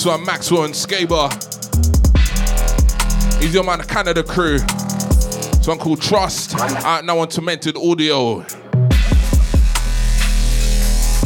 [0.02, 1.32] This one, Maxwell and Skaber.
[3.40, 4.58] He's your man, Canada crew.
[4.58, 6.56] This one called Trust.
[6.56, 8.42] Out now on Tormented Audio.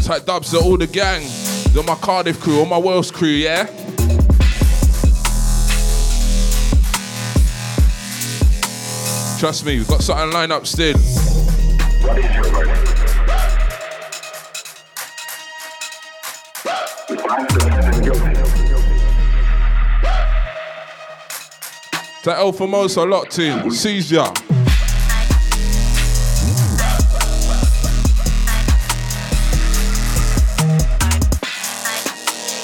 [0.03, 1.25] Tight dubs to all the gang.
[1.71, 3.63] They're my Cardiff crew, all my Wales crew, yeah?
[9.39, 10.97] Trust me, we've got something lined up still.
[22.25, 23.69] That El Famoso locked in.
[23.69, 24.23] Seizure.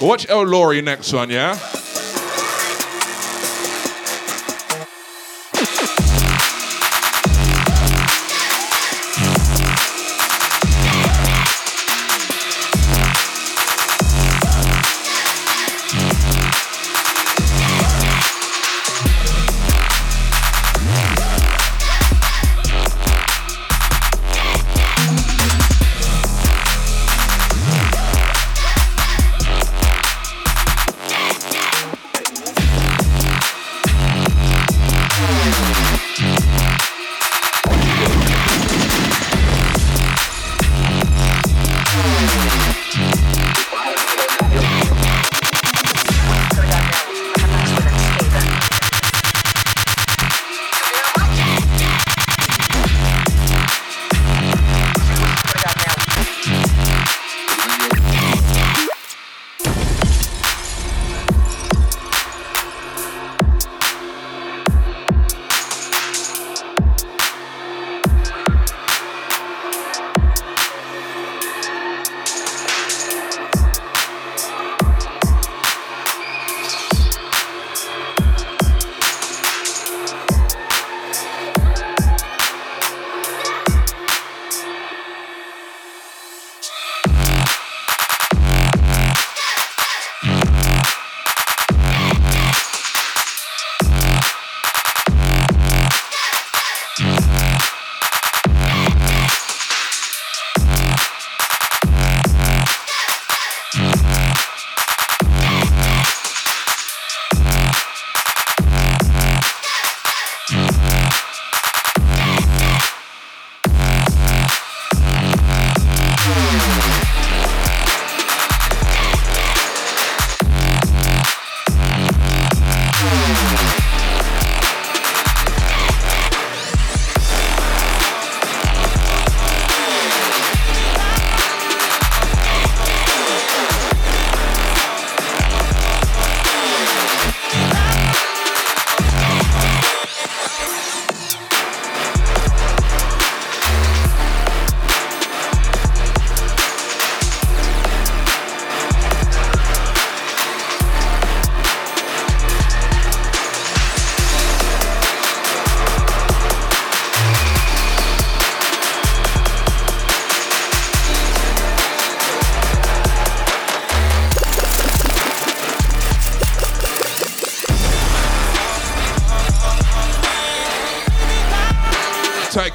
[0.03, 1.59] Watch El Lori next one, yeah?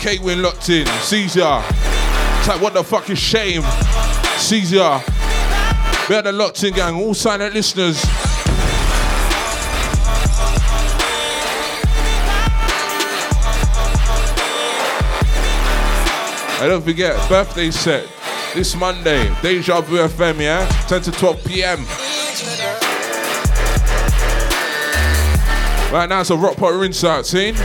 [0.07, 0.86] Kate Win locked in.
[0.86, 1.40] Caesar.
[1.40, 3.62] Tight what the fuck is shame?
[4.38, 5.02] Caesar.
[6.09, 6.94] Better locked in gang.
[6.94, 8.00] All silent listeners.
[16.61, 18.09] I don't forget, birthday set
[18.54, 20.68] this Monday, Deja Vu FM, yeah?
[20.86, 21.78] 10 to 12 p.m.
[25.92, 27.57] Right now it's a rock pot rinse out, seen?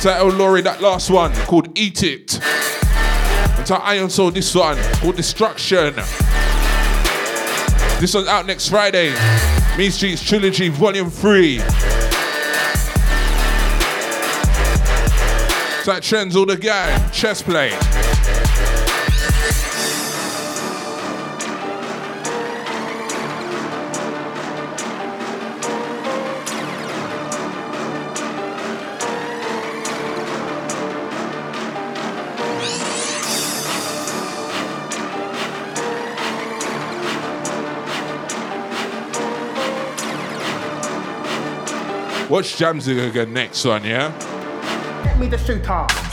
[0.00, 2.40] Tell Laurie that last one called Eat It.
[3.58, 5.92] And tell Iron Soul this one called Destruction.
[7.98, 9.12] This one's out next Friday.
[9.76, 11.58] Mean Streets Trilogy Volume 3.
[15.86, 17.10] That trends all the gang.
[17.10, 17.70] chess play.
[42.28, 44.12] Watch Jamzig again next one, yeah?
[45.02, 46.07] Get me the shooter.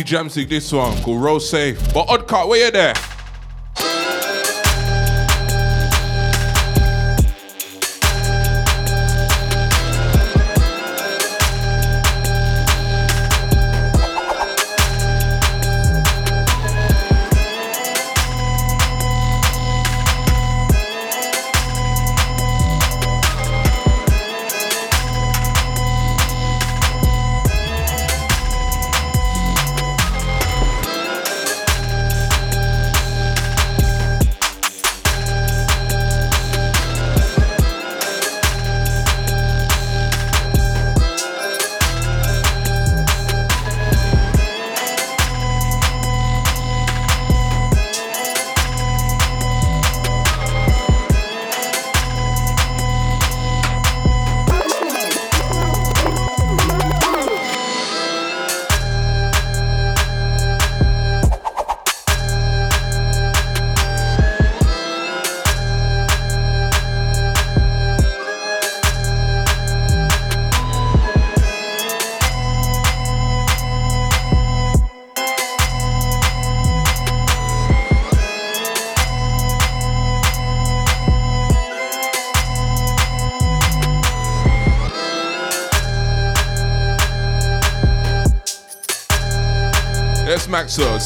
[0.00, 1.78] Jamsig this one called Roll Safe.
[1.92, 2.94] But Oddcut, where you there?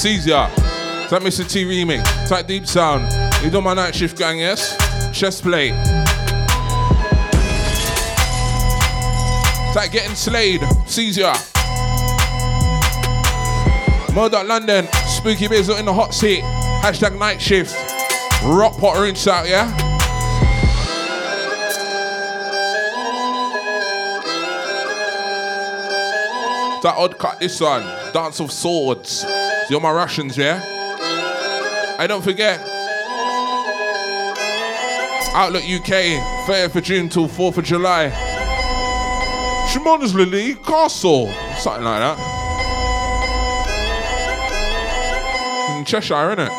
[0.05, 1.51] Is that Mr.
[1.51, 2.29] T remix?
[2.29, 3.11] That Deep Sound?
[3.43, 4.77] You do my night shift gang, yes?
[5.19, 5.71] Chest plate.
[9.73, 10.61] That getting slayed?
[10.87, 11.33] Caesar.
[14.15, 14.87] Murdoch London.
[15.07, 16.43] Spooky Bizzle in the hot seat.
[16.83, 17.75] Hashtag night shift.
[18.45, 19.75] Rock pot rinse out, yeah?
[26.83, 27.83] That odd cut this one.
[28.13, 29.25] Dance of Swords.
[29.69, 30.63] You're my Russians, yeah?
[31.99, 32.61] I don't forget.
[35.35, 38.11] Outlook UK, 30th of June till 4th of July.
[39.73, 41.33] Shimon's Lily Castle.
[41.59, 42.17] Something like that.
[45.77, 46.53] In Cheshire, innit?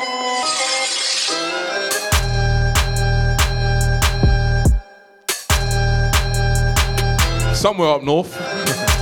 [7.55, 8.35] Somewhere up north.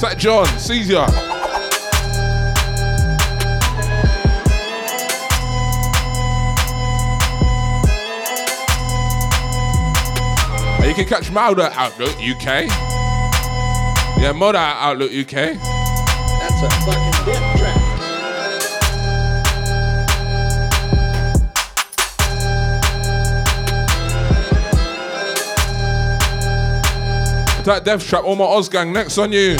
[0.00, 0.46] That John?
[0.58, 1.06] Caesar.
[10.96, 12.68] You can catch Mauda Outlook UK.
[14.16, 15.32] Yeah, Moda Outlook UK.
[15.34, 17.94] That's a fucking dip track.
[27.64, 29.56] That Death Trap, all my Oz gang, next on you.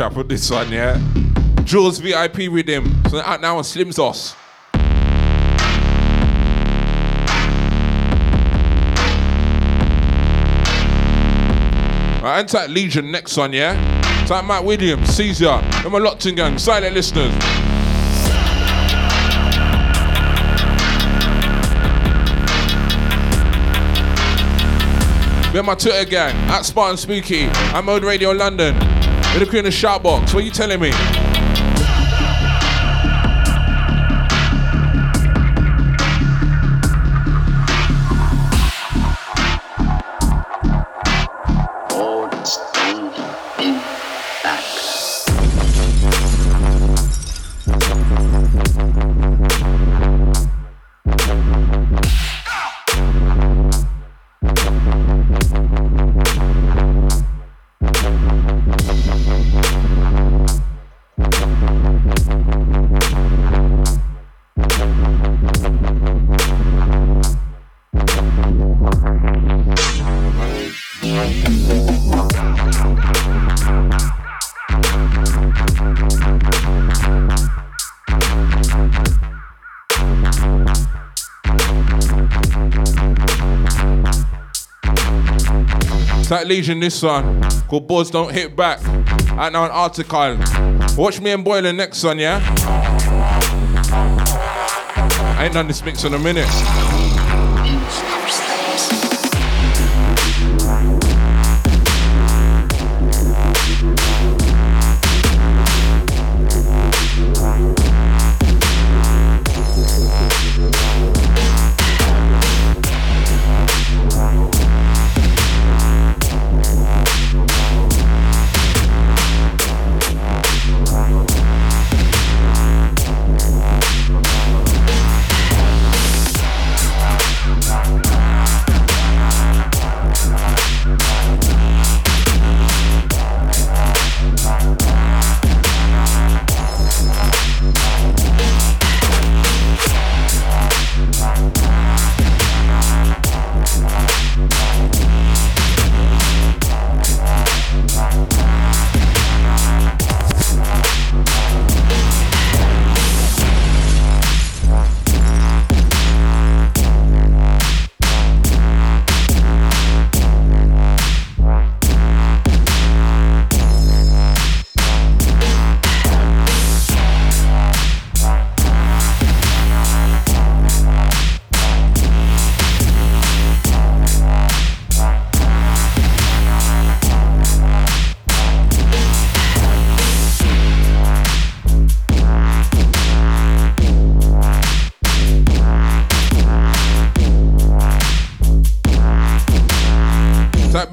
[0.00, 0.98] Trap with this one, yeah?
[1.64, 3.02] Jules VIP with him.
[3.10, 4.34] So out now on Slim Sauce.
[12.22, 13.76] Right, Legion next one, yeah?
[14.22, 17.34] It's like Matt Williams, Caesar, and my Lockton gang, silent listeners.
[25.52, 28.89] Be my Twitter gang, at Spartan Spooky, at Mode Radio London.
[29.32, 30.34] With the crew in the shout box.
[30.34, 30.90] What are you telling me?
[86.50, 88.84] This one called Boys Don't Hit Back.
[89.38, 90.36] Out now an article.
[90.96, 92.40] Watch me and Boylan next one, yeah?
[95.38, 96.48] I ain't done this mix in a minute.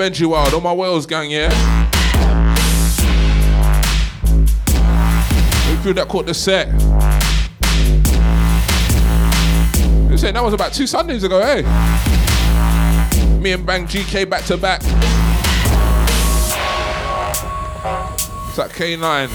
[0.07, 1.49] Benji Wild, all my Wales gang, yeah?
[5.65, 6.67] Who crew that caught the set?
[10.09, 11.61] You saying that was about two Sundays ago, eh?
[13.41, 14.79] Me and Bang GK back to back.
[18.47, 19.29] It's like K9,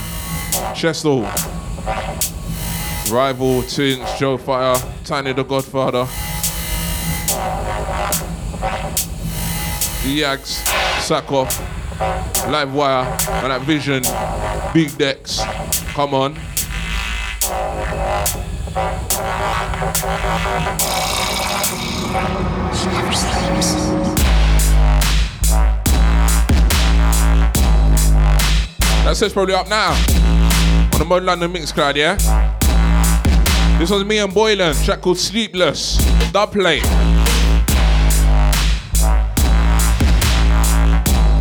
[0.75, 1.29] Chestle,
[3.15, 6.09] Rival, Twins, Joe Fire, Tiny the Godfather.
[10.03, 10.42] The Yags,
[11.03, 11.59] Sack Off,
[12.49, 13.05] Live Wire,
[13.43, 14.05] and that Vision,
[14.73, 15.41] Big Decks.
[15.95, 16.35] Come on.
[29.05, 29.91] That set's probably up now.
[30.93, 32.17] On the Mode London Mixcloud, yeah?
[33.79, 35.97] This was me and Boylan, track called Sleepless.
[36.31, 36.81] Dub play.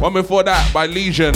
[0.01, 1.35] One before that by Legion,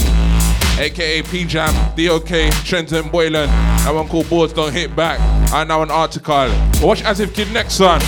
[0.79, 3.47] aka P Jam, DOK, Trenton Boylan.
[3.47, 5.19] That one called Boards Don't Hit Back.
[5.53, 6.49] And now an article.
[6.81, 8.01] Watch As If Kid next son.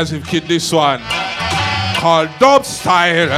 [0.00, 1.02] If kid this one
[1.96, 3.28] called Dub Style.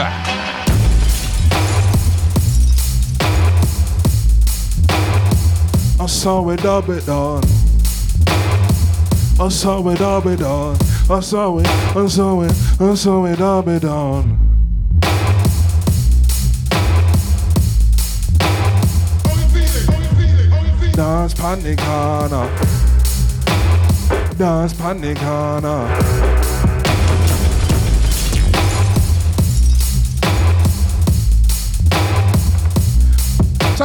[6.01, 7.43] I saw it dub it on.
[9.41, 10.77] I saw it dub it on.
[11.11, 14.39] I saw it, I saw it, I saw it dub it on.
[20.95, 22.49] Dance panic corner.
[24.39, 25.19] Dance panic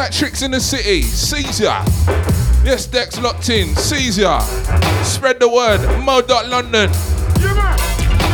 [0.07, 0.11] corner.
[0.11, 1.83] Tight tricks in the city, Caesar.
[2.63, 4.39] Yes, Dex locked in, Caesar.
[5.03, 6.93] Spread the word, Mo.London.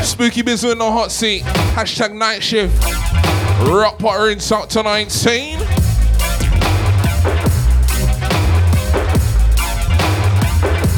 [0.04, 1.44] Spooky Biz in the hot seat.
[1.76, 2.82] Hashtag night shift.
[3.70, 5.60] Rock Potter in South to 19.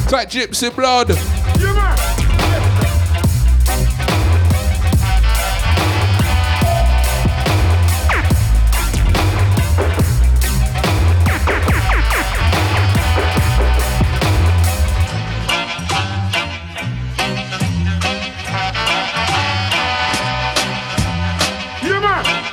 [0.07, 1.34] Tight gypsy blood.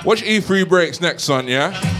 [0.04, 1.91] Watch E3 breaks next, son, yeah?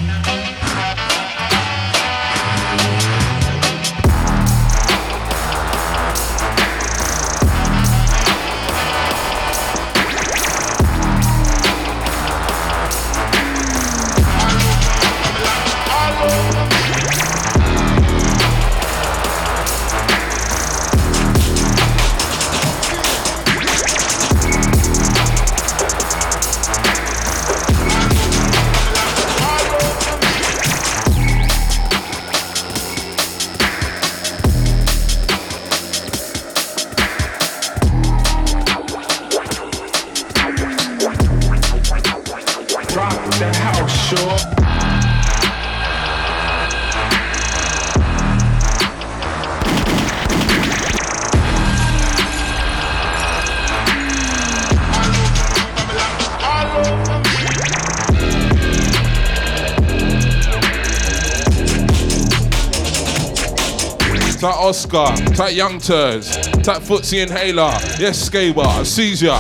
[64.95, 69.33] Oscar, type Young Turds, type Footsie Inhaler, yes, Skabar, Seizure.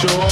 [0.00, 0.30] sure.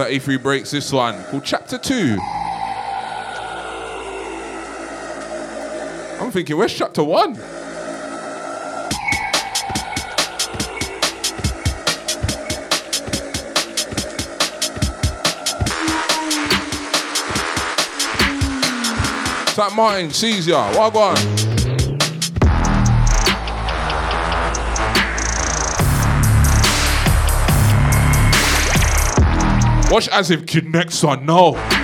[0.00, 2.39] E3 breaks this one called Chapter 2.
[6.30, 7.34] I'm thinking, where's Chapter 1?
[19.48, 19.74] St.
[19.74, 21.16] Martin, Caesar, what on?
[29.90, 31.79] Watch as if Kid next one, no.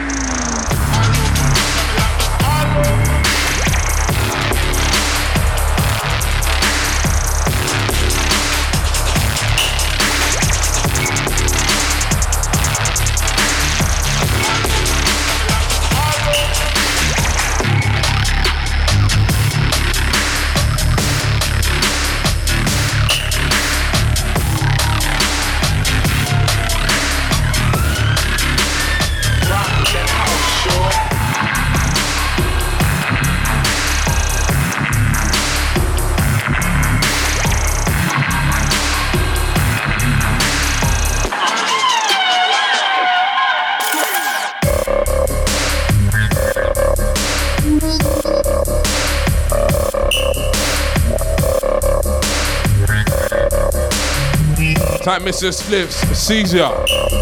[55.26, 57.15] Type Flips, Caesar.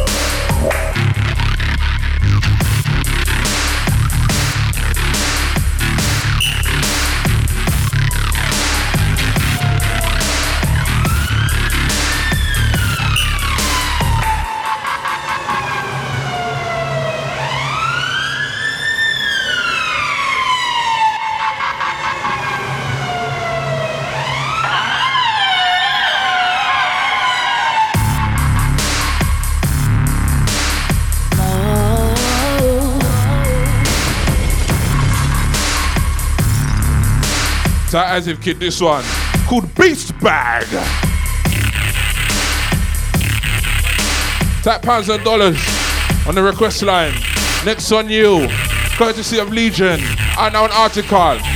[38.03, 39.05] As if kid this one
[39.47, 40.66] called Beast Bag.
[44.62, 45.59] Tap pounds and dollars
[46.27, 47.15] on the request line.
[47.65, 48.49] Next on you,
[48.97, 50.01] courtesy of Legion,
[50.39, 51.53] unknown article.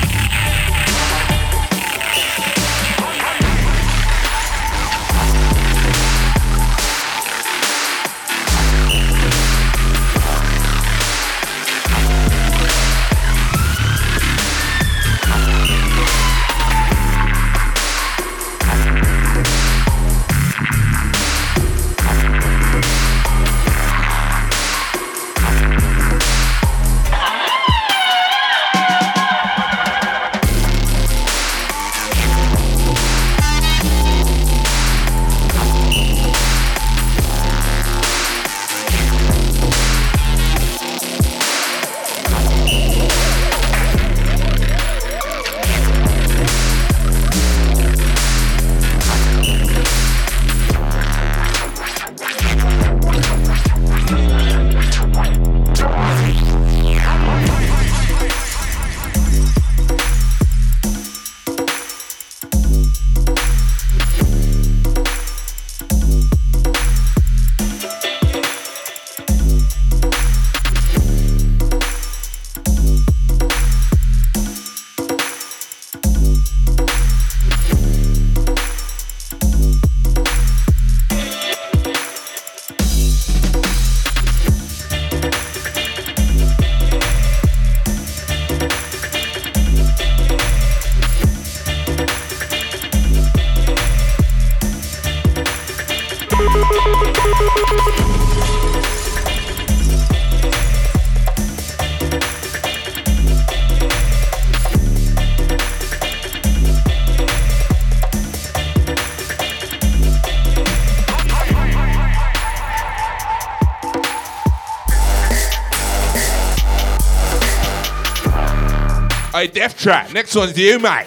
[120.13, 121.07] Next one's you, mate.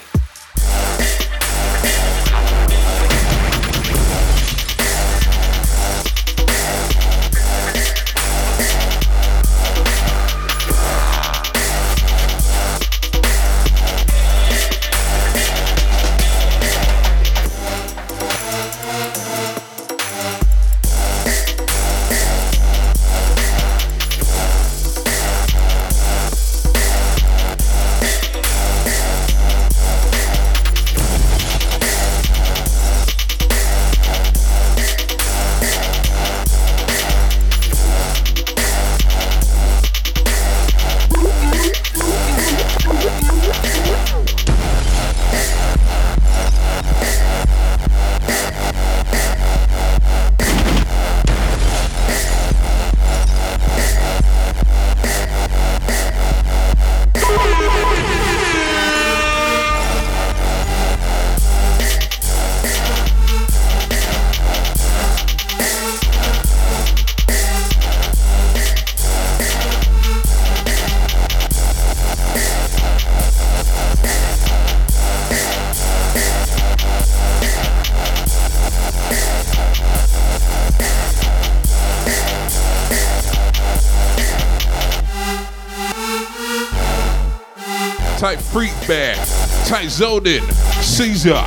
[89.81, 90.41] Type Zeldin.
[90.83, 91.43] Caesar.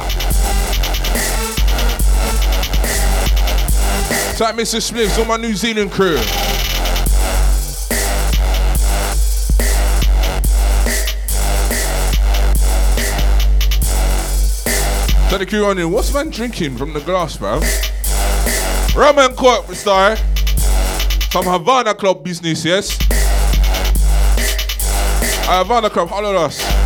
[4.37, 4.83] Type Mr.
[4.83, 6.17] Smiths on my New Zealand crew.
[15.29, 17.63] Tell the crew on in, what's man drinking from the glass, man?
[18.97, 20.17] Rum and coke, star.
[21.31, 22.99] Some Havana Club business, yes?
[25.47, 26.84] Havana Club, follow us.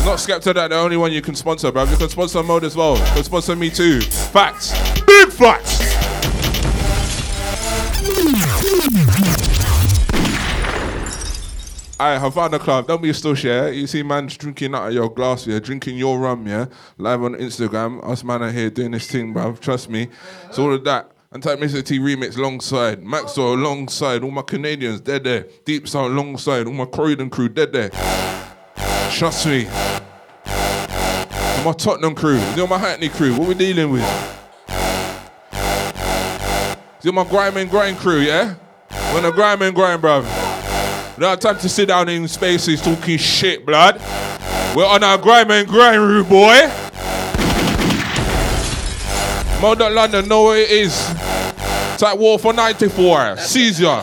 [0.00, 1.84] You're not Skepta that the only one you can sponsor, bro.
[1.84, 2.96] You can sponsor Mode as well.
[2.96, 4.00] You can sponsor me too.
[4.00, 4.72] Facts.
[5.02, 5.78] Big facts.
[12.00, 13.68] I Havana Club, don't be a stush, yeah?
[13.68, 15.58] You see man drinking out of your glass, yeah?
[15.58, 16.64] Drinking your rum, yeah?
[16.96, 18.02] Live on Instagram.
[18.08, 19.60] Us man are here doing this thing, bruv.
[19.60, 20.08] Trust me.
[20.46, 21.12] It's all of that.
[21.30, 21.84] And type Mr.
[21.84, 23.02] T remix alongside.
[23.02, 24.22] Maxwell alongside.
[24.22, 25.46] All my Canadians, dead there.
[25.66, 26.66] Deep Sound alongside.
[26.66, 28.29] All my Croydon crew, dead there.
[29.20, 29.64] Trust me.
[31.62, 32.36] my Tottenham crew.
[32.36, 33.36] Is my Hackney crew?
[33.36, 34.02] What we dealing with?
[37.04, 38.54] Is my grime and grind crew, yeah?
[39.12, 40.22] When the grime and grind, bruv.
[41.18, 44.00] We don't have time to sit down in spaces talking shit, blood.
[44.74, 46.70] We're on our grime and grind route, boy.
[49.60, 50.94] Mode London, know where it is.
[50.96, 53.36] It's Type War for 94.
[53.36, 54.02] Caesar.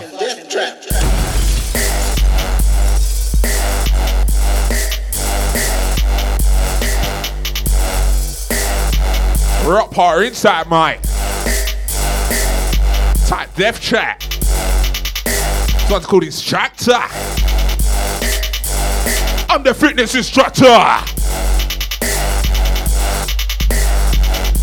[9.68, 11.03] Rock party inside, mate.
[13.27, 14.22] Type Death Trap.
[14.22, 16.94] This one's called Instructor.
[19.49, 20.64] I'm the fitness instructor.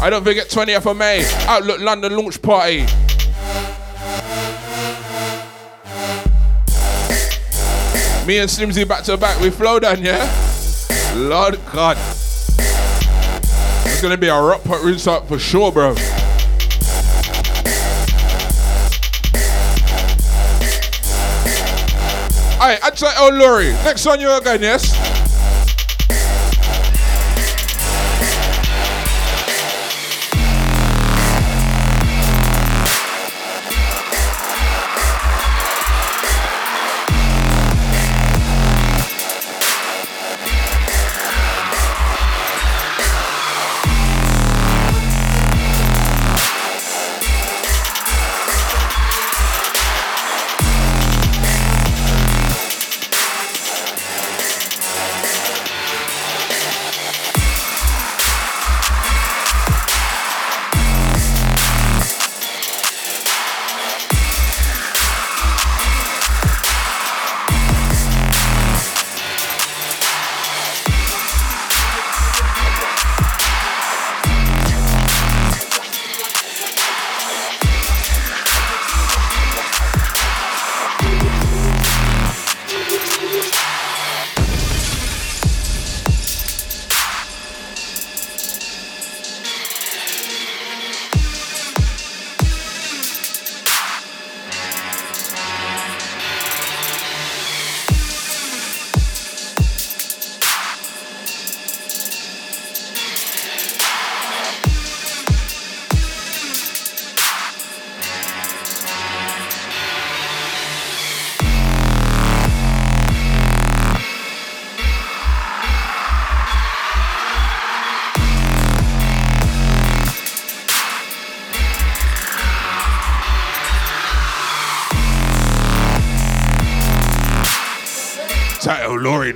[0.01, 2.87] I don't forget 20th of May, Outlook London launch party.
[8.27, 10.31] Me and Slimzy back to back with Flowdown, yeah?
[11.15, 11.99] Lord God.
[13.95, 15.91] It's gonna be a rock rinse up for sure, bro.
[22.61, 23.71] Alright, I'd say Oh.
[23.85, 25.14] Next on you're again, yes?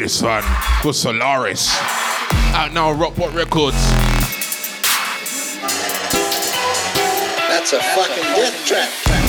[0.08, 0.42] This one
[0.80, 1.68] called Solaris.
[2.54, 3.76] Out now Rockport Records.
[7.50, 9.27] That's a fucking death trap.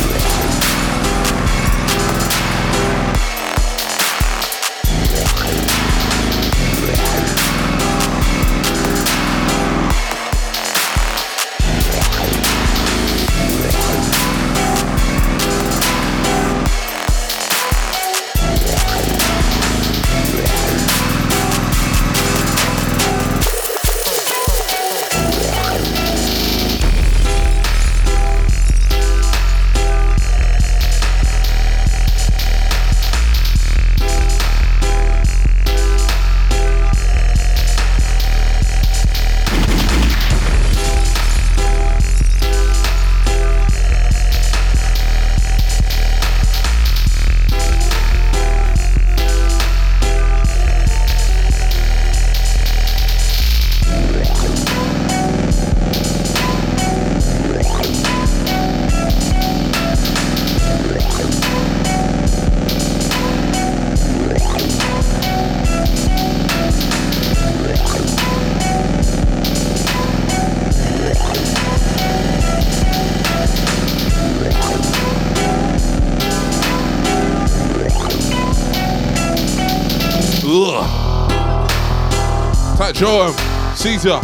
[83.99, 84.21] Caesar.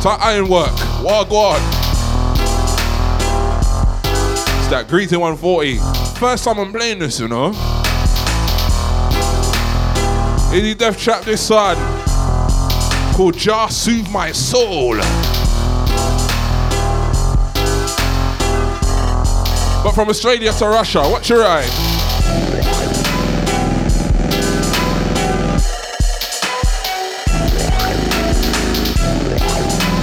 [0.00, 0.70] Tight Ironwork.
[1.04, 1.60] What God.
[4.58, 5.76] It's that Greeting 140.
[6.18, 7.50] First time I'm playing this, you know.
[10.50, 11.76] Indie Death Trap this side.
[13.14, 14.96] Called Jar Soothe My Soul.
[19.84, 22.81] But from Australia to Russia, watch your eye.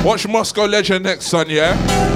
[0.10, 2.09] Watch Moscow Legend next, son, yeah?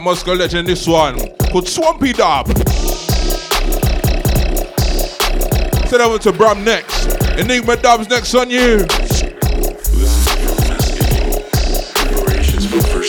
[0.00, 1.18] Moscow legend this one
[1.50, 2.46] called Swampy Dub.
[5.88, 7.06] Send over to Bram next.
[7.38, 8.86] Enigma Dubs next on you.
[11.94, 13.00] Preparations for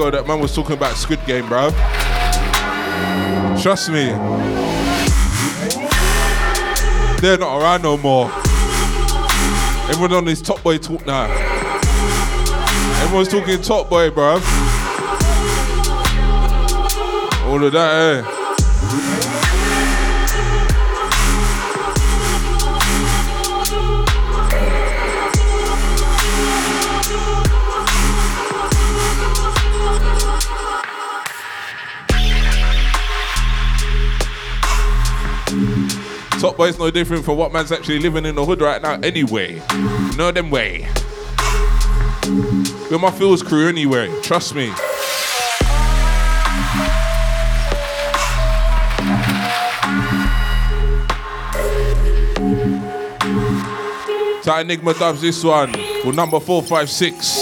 [0.00, 1.70] ago, that man was talking about Squid Game, bro.
[3.60, 4.06] Trust me.
[7.20, 8.30] They're not around no more.
[9.90, 11.24] Everyone on this top boy talk now.
[13.02, 14.34] Everyone's talking top boy, bro.
[17.50, 18.39] All of that, eh?
[36.60, 39.62] Top boy's no different from what man's actually living in the hood right now anyway.
[40.18, 40.86] Know them way.
[42.90, 44.70] We're my Phil's crew anyway, trust me.
[54.42, 55.72] Tight Enigma dubs this one
[56.02, 57.39] for number 456.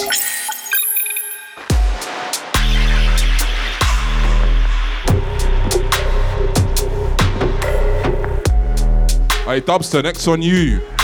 [9.48, 10.97] Hey, Dubster, next on you.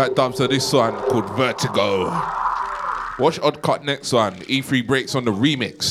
[0.00, 2.04] Tight dump to this one called Vertigo.
[3.18, 4.34] Watch Odd Cut next one.
[4.36, 5.89] E3 breaks on the remix.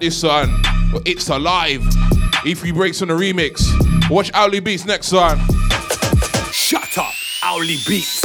[0.00, 0.62] This one.
[1.04, 1.80] It's alive.
[2.44, 3.62] E3 breaks on the remix.
[4.10, 5.38] Watch Owly Beats next one.
[6.52, 7.12] Shut up,
[7.44, 8.21] Owly Beats.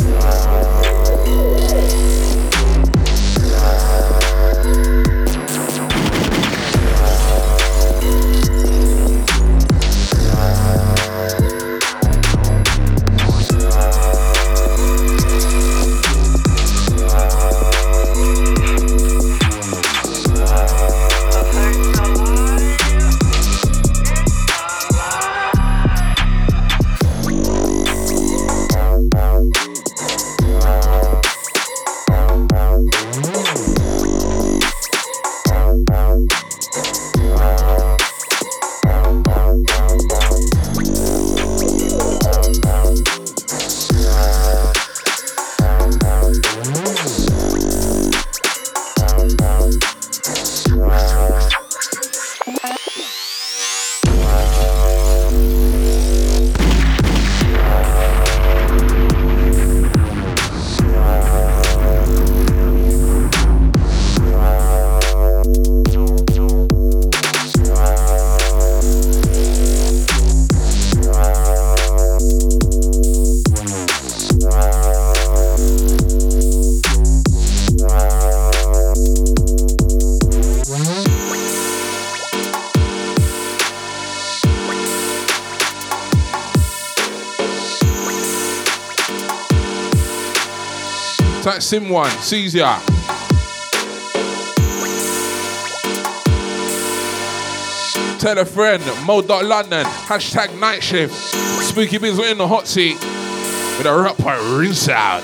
[91.67, 92.79] Sim one, sees ya.
[98.19, 101.13] Tell a friend, Mo.London, hashtag night shift.
[101.13, 102.97] Spooky Biz in the hot seat
[103.77, 105.23] with a rapper rinse out.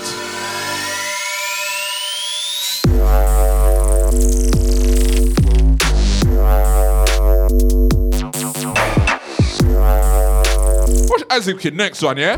[11.10, 12.36] Watch Azim Kid next one, yeah?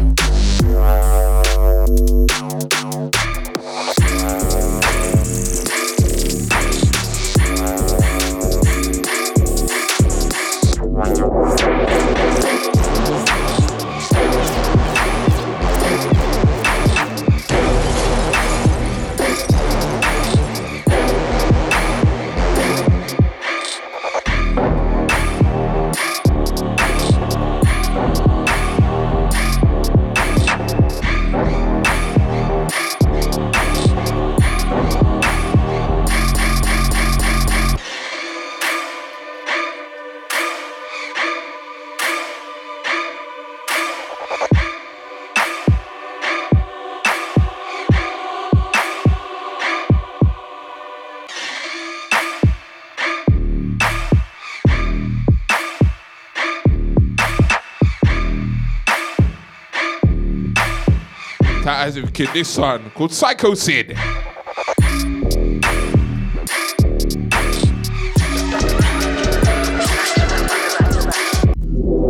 [62.16, 63.92] Kid this one called Psycho Sid.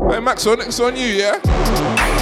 [0.08, 2.15] Hey Maxwell, next on you, yeah?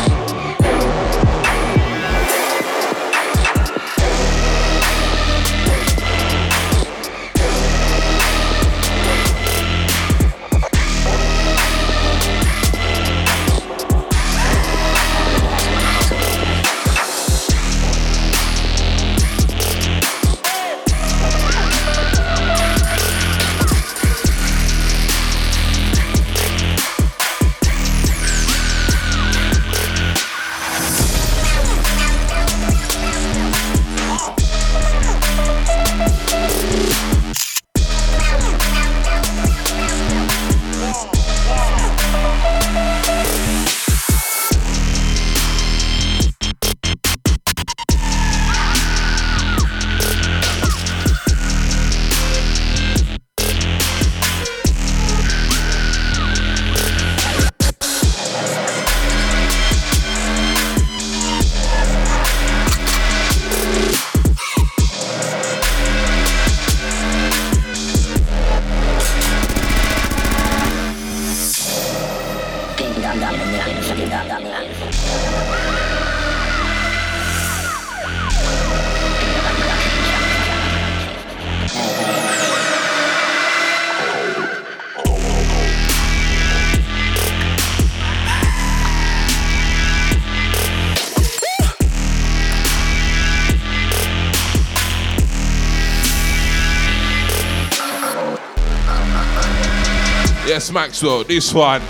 [100.74, 101.82] Maxwell, this one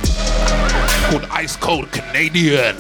[1.10, 2.76] called Ice Cold Canadian.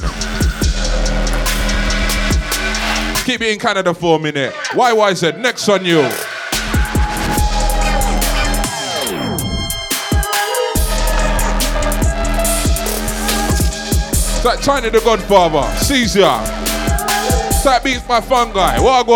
[3.23, 4.53] Keep it in Canada for a minute.
[4.71, 6.01] YYZ, next on you.
[14.43, 16.19] Like Tiny the Godfather, Caesar.
[17.63, 18.77] That beats my fun guy.
[18.81, 19.07] What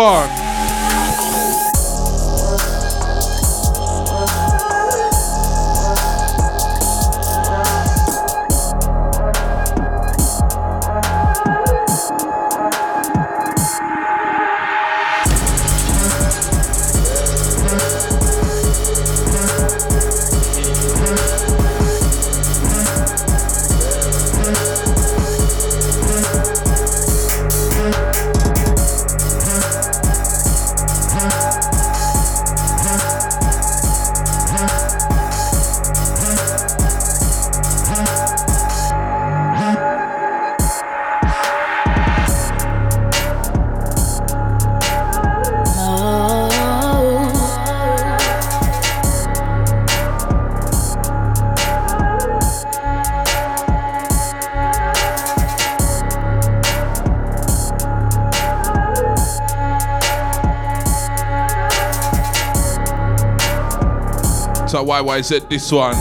[64.98, 65.94] YYZ this one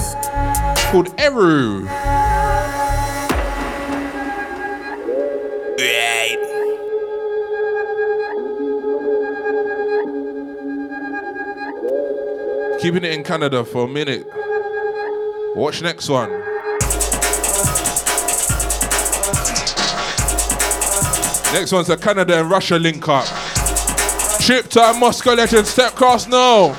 [0.91, 1.88] called Eru.
[12.80, 14.26] Keeping it in Canada for a minute.
[15.56, 16.32] Watch next one.
[21.53, 23.26] Next one's a Canada and Russia link up.
[24.40, 26.76] Trip to Moscow legend Stepcross now.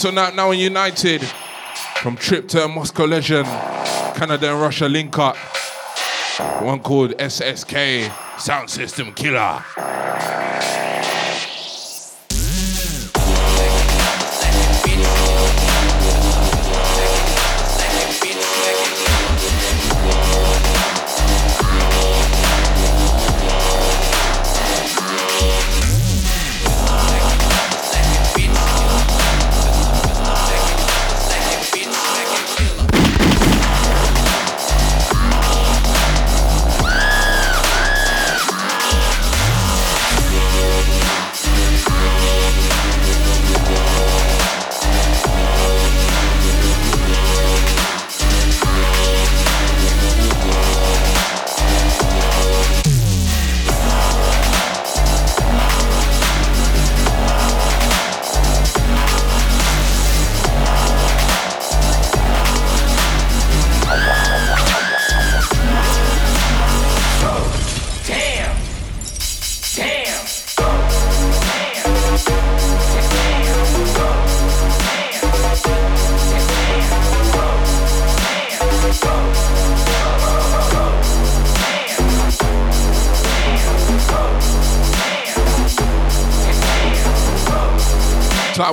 [0.00, 1.20] So now, now in United,
[2.00, 3.44] from trip to Moscow legend,
[4.16, 5.36] Canada and Russia link up.
[6.62, 9.62] One called SSK, Sound System Killer.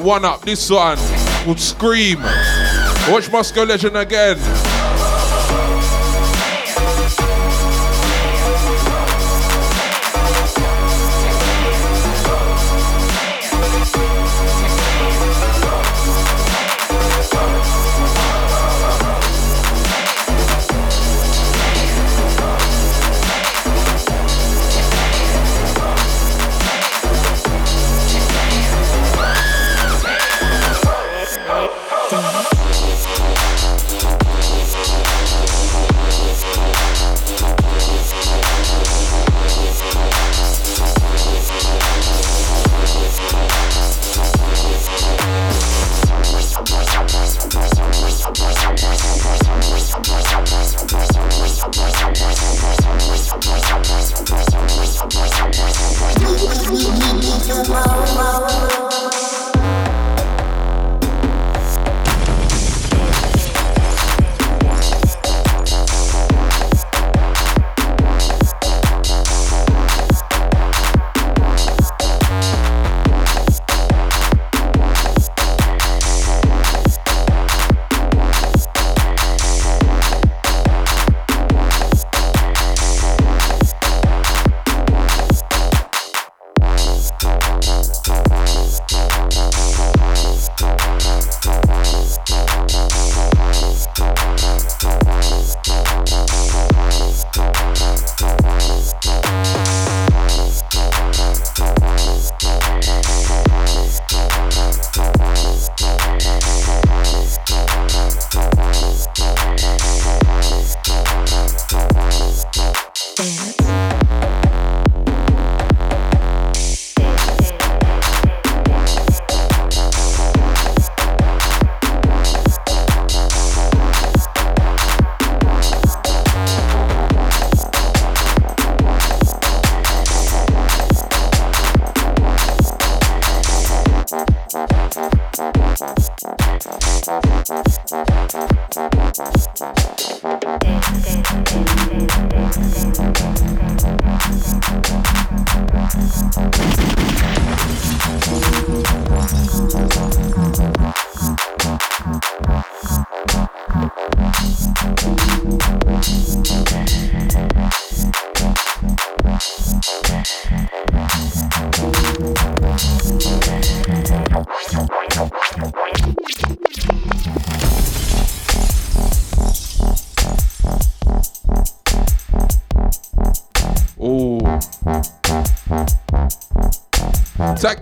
[0.08, 0.42] One up.
[0.42, 0.98] This one
[1.46, 2.20] would scream.
[3.10, 4.57] Watch Moscow Legend again.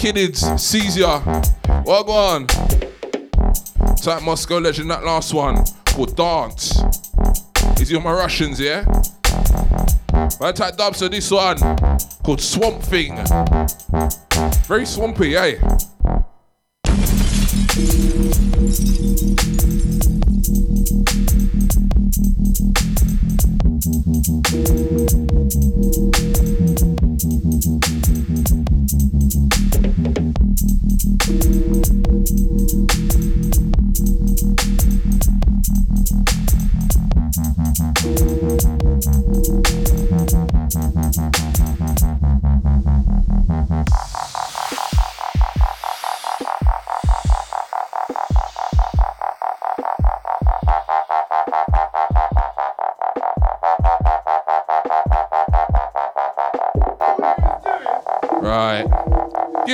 [0.05, 1.17] That kid is Caesar.
[1.83, 2.45] What go on?
[4.05, 5.63] That Moscow legend, that last one.
[5.83, 6.79] Called Dance.
[7.81, 8.85] Is he on my Russians, yeah?
[10.39, 11.57] Right type dubs to this one
[12.23, 13.15] called Swamp Thing.
[14.67, 15.55] Very swampy, eh?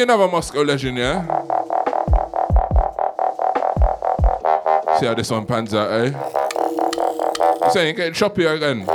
[0.01, 1.21] You another Moscow legend, yeah?
[4.97, 7.69] See how this one pans out, eh?
[7.69, 8.87] Saying getting choppy again?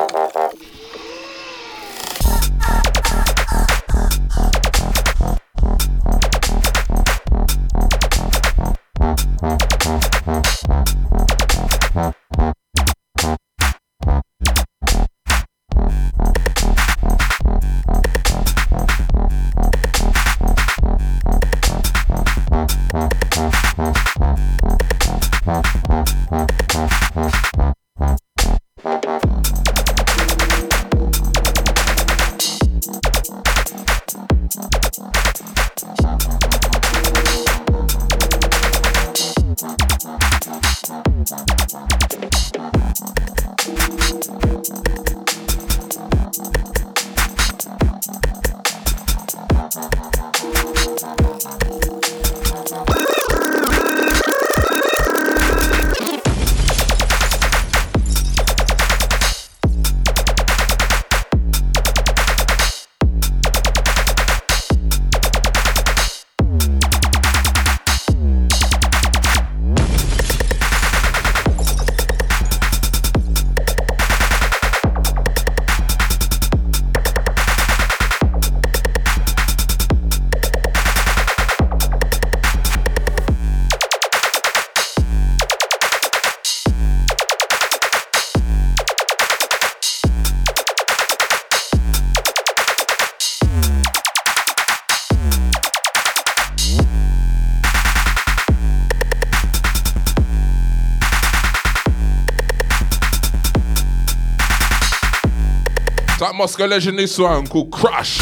[106.36, 108.20] Moscow legend this one called Crush.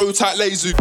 [0.00, 0.74] O tight lazy.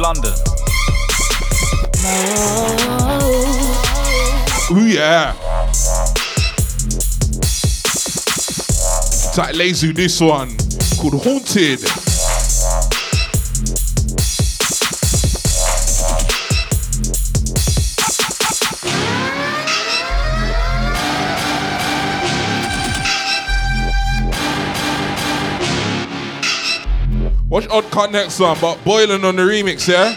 [0.00, 0.32] London.
[4.72, 5.34] Ooh, yeah.
[9.34, 10.56] Tight lazy, this one
[10.98, 11.99] called Haunted.
[27.60, 30.16] Watch Odd Cut next one, but Boylan on the remix, yeah?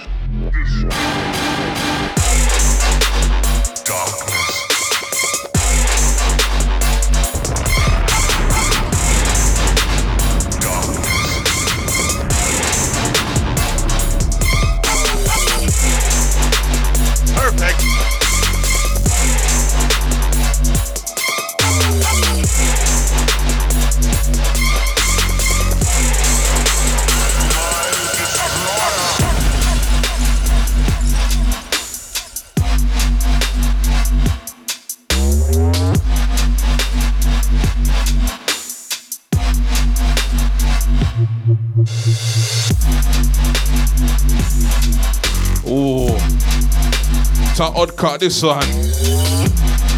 [48.04, 48.68] Odd cut this one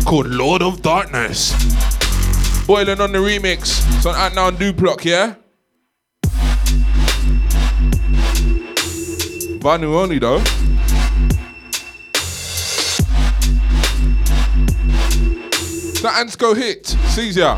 [0.06, 1.54] called Lord of Darkness.
[2.68, 3.82] Boylan on the remix.
[3.98, 5.34] It's on Ant Now Duploc, yeah?
[9.60, 10.38] Vanu only though.
[16.02, 16.86] The ants go hit.
[16.86, 17.58] Sees ya.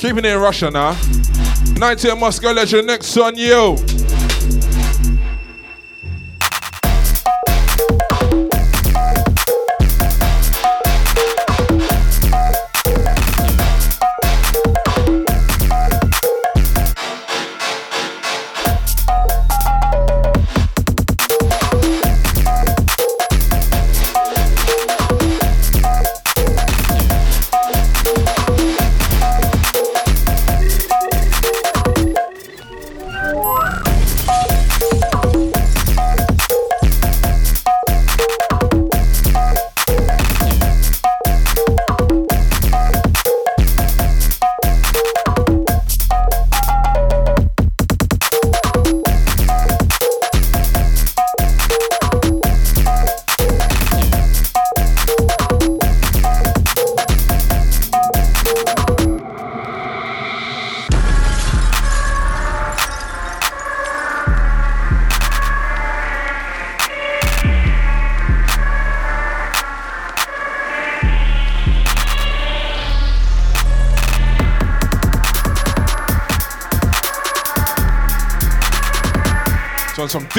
[0.00, 1.41] Keeping it in Russia now.
[1.82, 4.01] 90 Moscow Legend, next on you.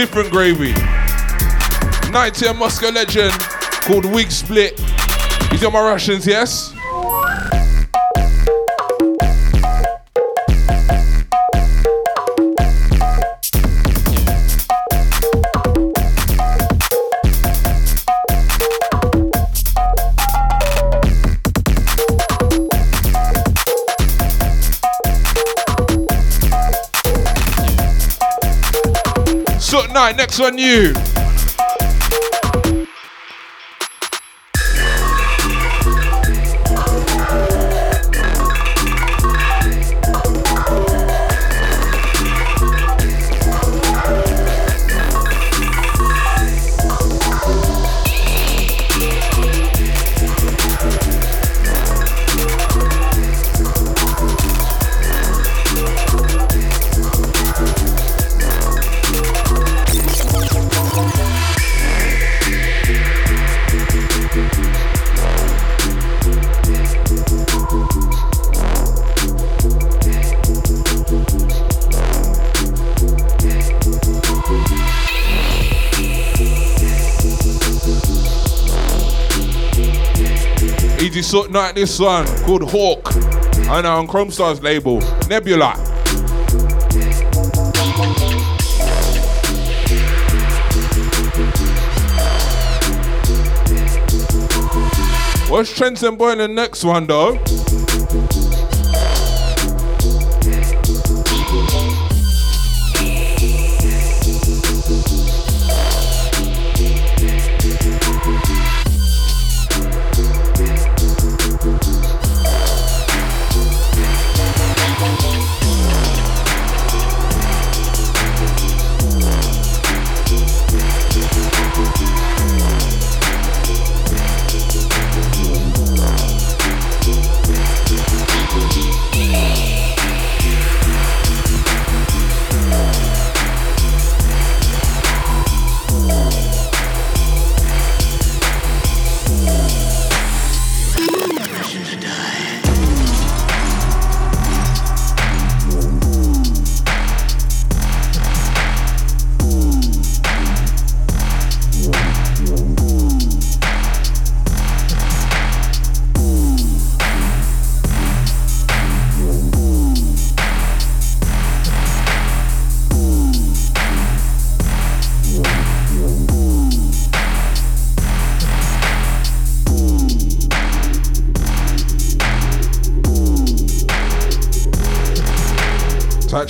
[0.05, 0.73] Different gravy.
[2.11, 3.31] 90 Moscow legend
[3.83, 4.75] called Wig Split.
[5.49, 6.72] These are my Russians, yes?
[30.39, 31.22] One, you.
[81.33, 83.07] Something like this one called Hawk.
[83.67, 84.99] I know on Chrome Stars label.
[85.27, 85.73] Nebula.
[95.49, 97.82] What's Trenton Boy in the next one though?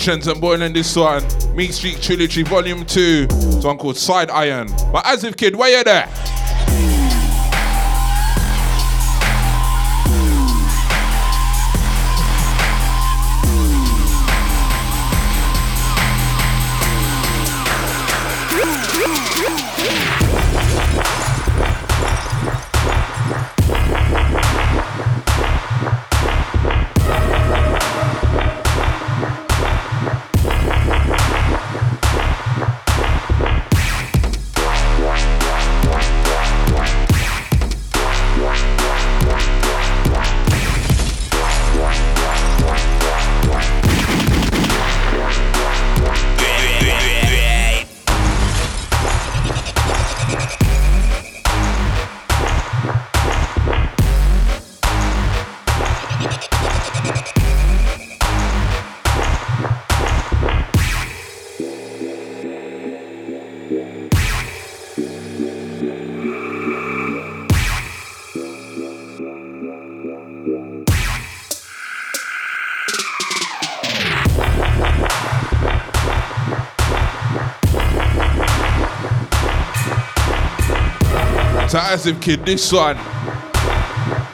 [0.03, 1.23] Trends and Boylan this one.
[1.55, 3.25] Mean Street Trilogy Volume 2.
[3.27, 4.67] This one called Side Iron.
[4.91, 6.09] But as if kid, where you there?
[81.73, 82.95] Massive kid, this one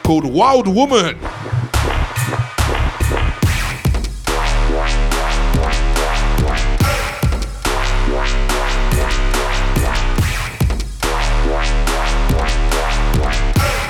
[0.04, 1.18] called Wild Woman.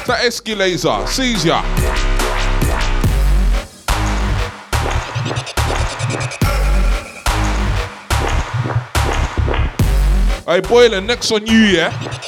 [0.05, 1.61] That Escalator sees ya.
[10.45, 12.18] Hey, Boiler, next on you, yeah?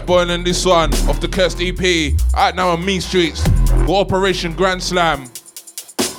[0.00, 2.14] Boiling this one off the Cursed EP.
[2.36, 3.46] Out now on Mean Streets.
[3.86, 5.30] Got Operation Grand Slam.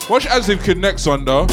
[0.10, 1.47] Watch As If next one though.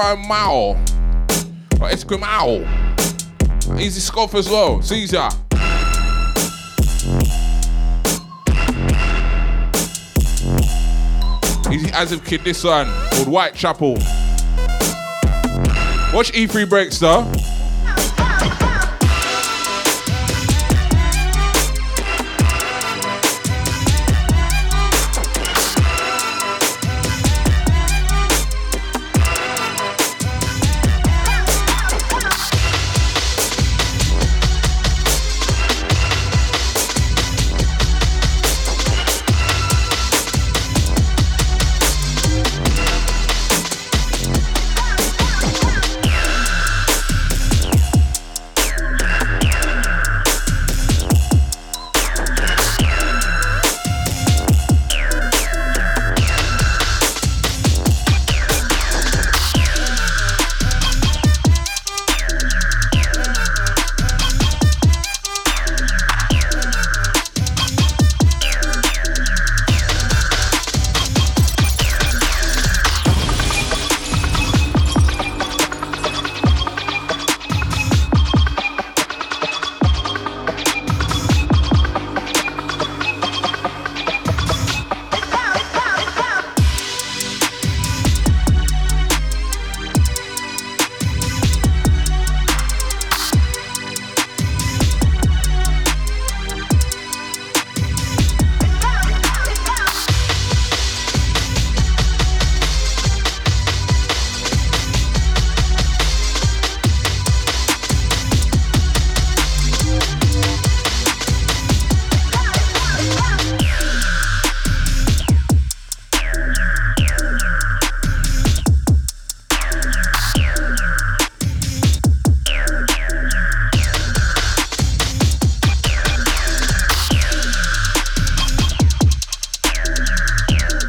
[0.00, 0.76] Esquimau.
[1.80, 3.80] Or Esquimau.
[3.80, 4.82] Easy scoff as well.
[4.82, 5.28] Caesar.
[11.72, 13.94] Easy as if kid this one called Whitechapel.
[16.14, 17.30] Watch E3 breaks though.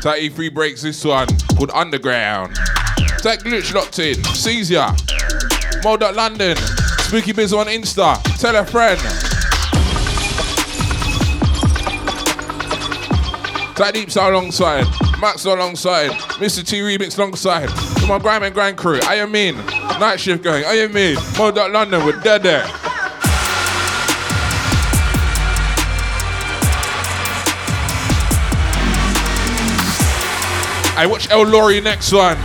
[0.07, 1.27] That E3 breaks this one
[1.57, 2.55] called Underground.
[3.21, 4.23] Tech glitch locked in.
[4.23, 4.87] Caesar.
[5.83, 6.55] Mode London.
[6.99, 8.15] Spooky Biz on Insta.
[8.39, 8.97] Tell a friend.
[13.75, 14.85] That Deeps alongside.
[15.19, 16.11] Max alongside.
[16.39, 16.65] Mr.
[16.65, 17.69] T Remix alongside.
[17.69, 19.01] With my grime and grind crew.
[19.03, 19.57] I am in.
[19.99, 20.63] Night shift going.
[20.63, 21.17] I am in.
[21.37, 22.86] Mode London with Dead there.
[30.97, 32.37] I watch El Lori next one.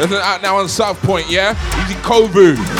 [0.00, 1.50] An out now on South Point, yeah?
[1.84, 2.79] Easy Kovu.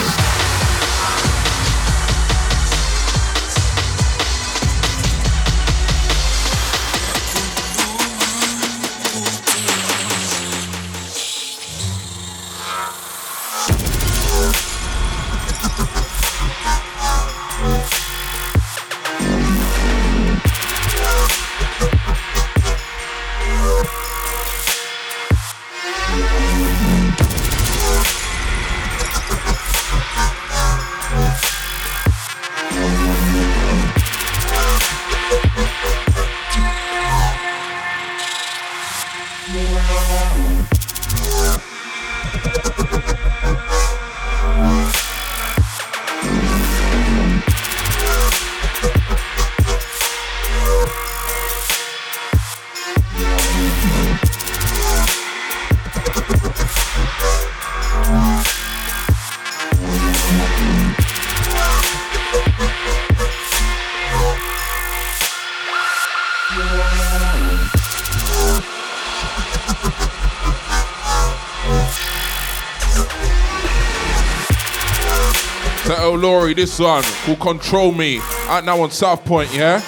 [76.60, 78.20] This one called Control Me.
[78.48, 79.78] Out now on South Point, yeah?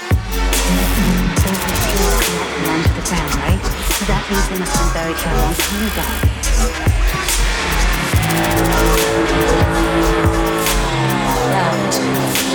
[5.94, 6.28] That.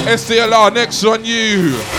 [0.07, 1.96] SDLR, next on you.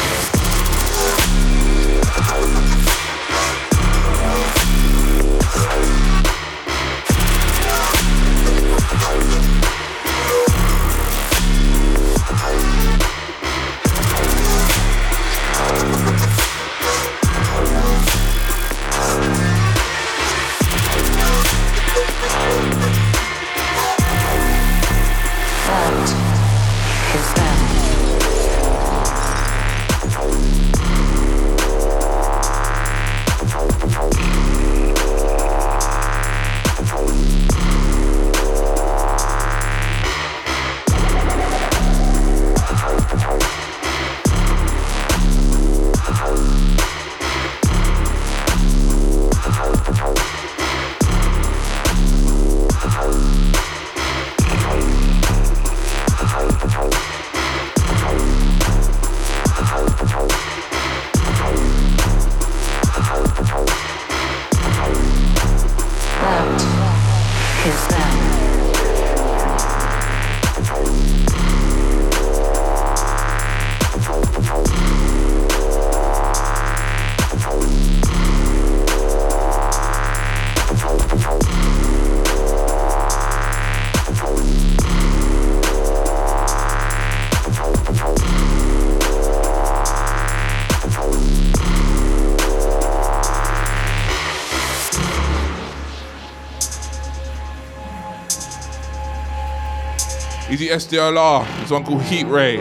[100.68, 101.46] SDLR.
[101.60, 102.58] This one called Heat Ray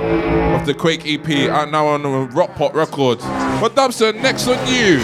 [0.55, 3.23] of the Quake EP out now on the Rockpot Records.
[3.23, 4.99] But Dubson, next on you.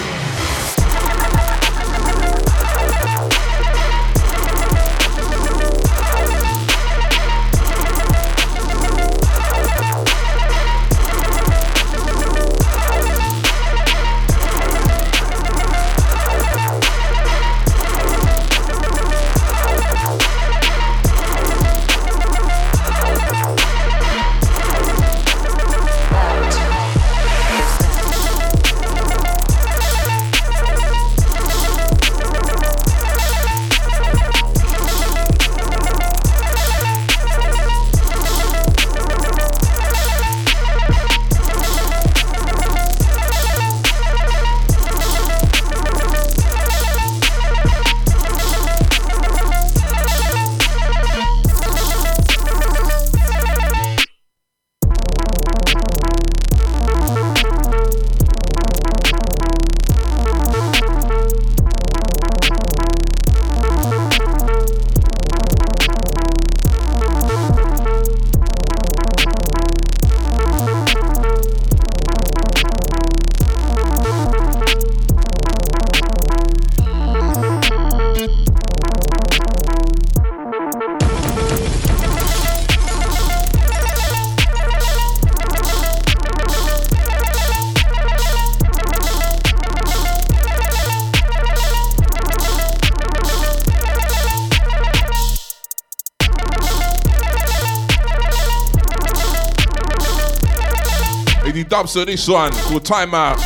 [101.86, 103.38] So this one called Time Out.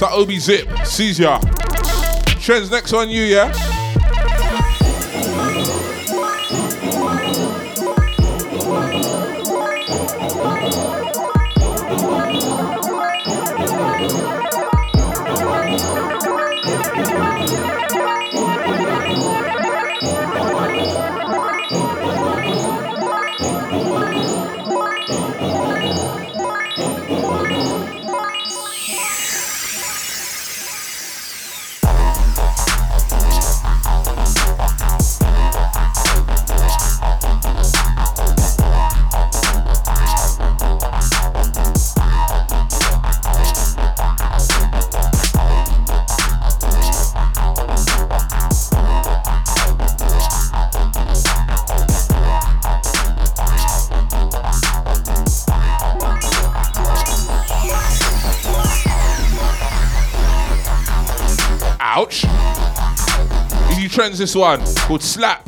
[0.00, 0.66] That Obi Zip
[1.18, 1.38] ya.
[2.40, 3.75] Trends next on you, yeah?
[64.06, 65.44] Trends this one called Slap.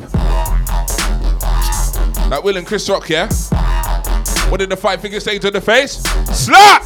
[2.27, 3.29] That Will and Chris Rock, yeah?
[4.49, 5.93] What did the five fingers say to the face?
[6.33, 6.83] Slap!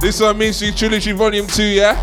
[0.00, 1.94] This one means you Trilogy Volume 2, yeah?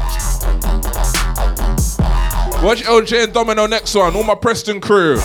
[2.62, 5.18] Watch LJ and Domino next one, all my Preston crew.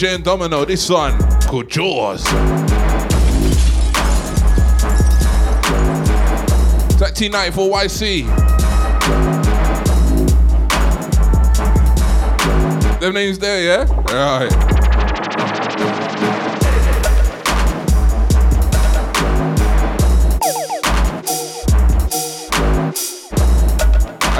[0.00, 0.64] LJ and Domino.
[0.64, 2.24] This one called Jaws.
[6.98, 8.24] That T94 YC.
[13.00, 13.86] Them names there, yeah?
[14.08, 14.50] Alright.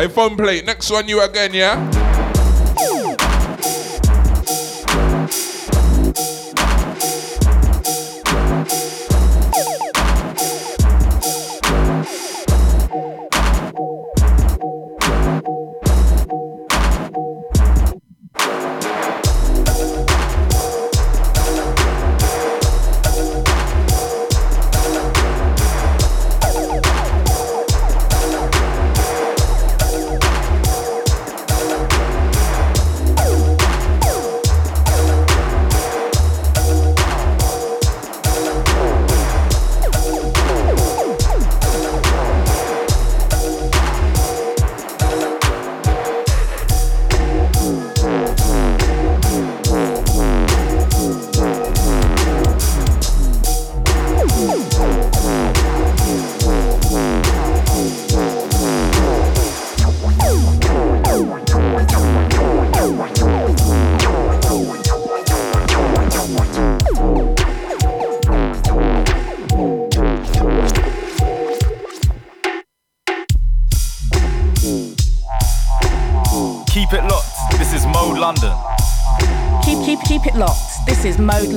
[0.00, 0.64] iPhone plate.
[0.64, 1.99] Next one, you again, yeah?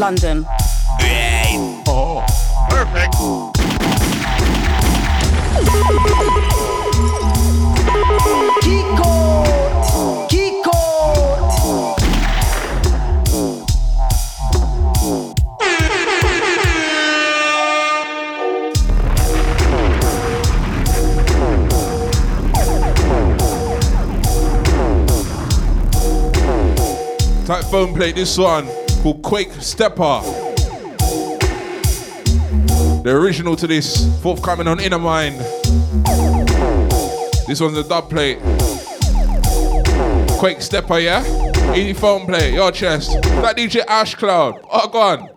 [0.03, 0.45] London.
[1.88, 2.25] Oh,
[2.69, 3.14] perfect.
[27.48, 30.22] Type phone play this one called Quake Stepper.
[33.03, 35.38] The original to this, forthcoming on Inner Mind.
[37.45, 38.40] This one's a dub plate.
[40.40, 41.22] Quake Stepper, yeah?
[41.73, 43.22] Easy phone play, your chest.
[43.23, 44.61] That DJ Ash Cloud.
[44.72, 45.32] Oh, go on.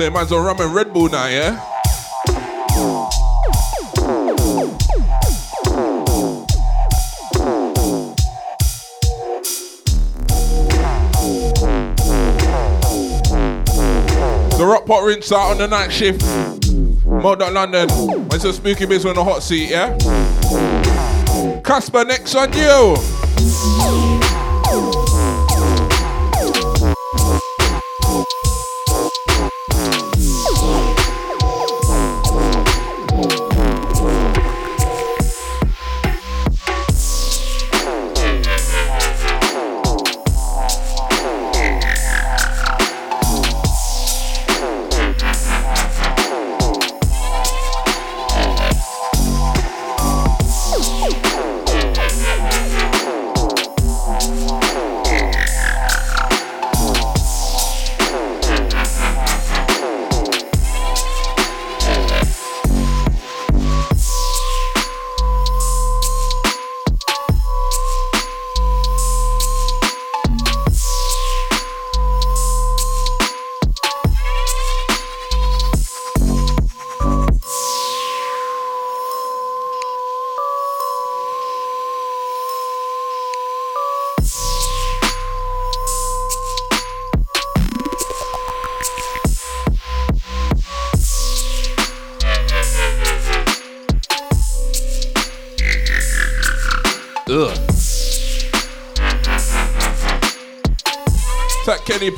[0.00, 1.62] Say man's on rum and Red Bull now, yeah?
[14.56, 16.24] The rock pot rinse out on the night shift.
[17.04, 17.90] Mod London.
[18.30, 19.98] When's the spooky biz on the hot seat, yeah?
[21.62, 24.09] Caspa, next on you.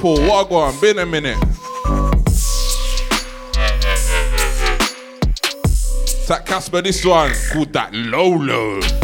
[0.03, 1.39] Paul, Wagwan, been a minute.
[6.27, 9.02] That Caspa, this one called that Lolo.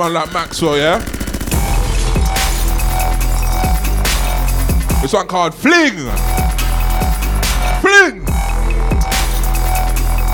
[0.00, 0.98] Man like Maxwell, yeah?
[5.02, 5.98] This one called Fling.
[7.82, 8.24] Fling.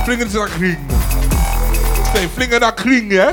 [0.05, 0.77] Fling into the kling.
[2.12, 3.33] Say fling in the kling, yeah?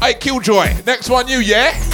[0.00, 0.84] Hey, Killjoy.
[0.86, 1.89] Next one, you, yeah?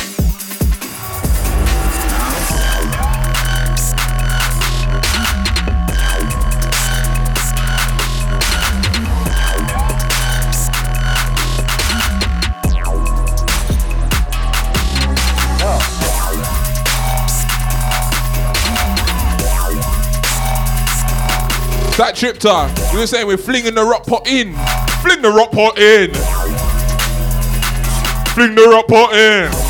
[21.97, 22.75] That trip time.
[22.93, 24.53] You were saying we're flinging the rock pot in.
[25.01, 26.13] Fling the rock pot in.
[28.35, 29.66] Fling the rock pot in.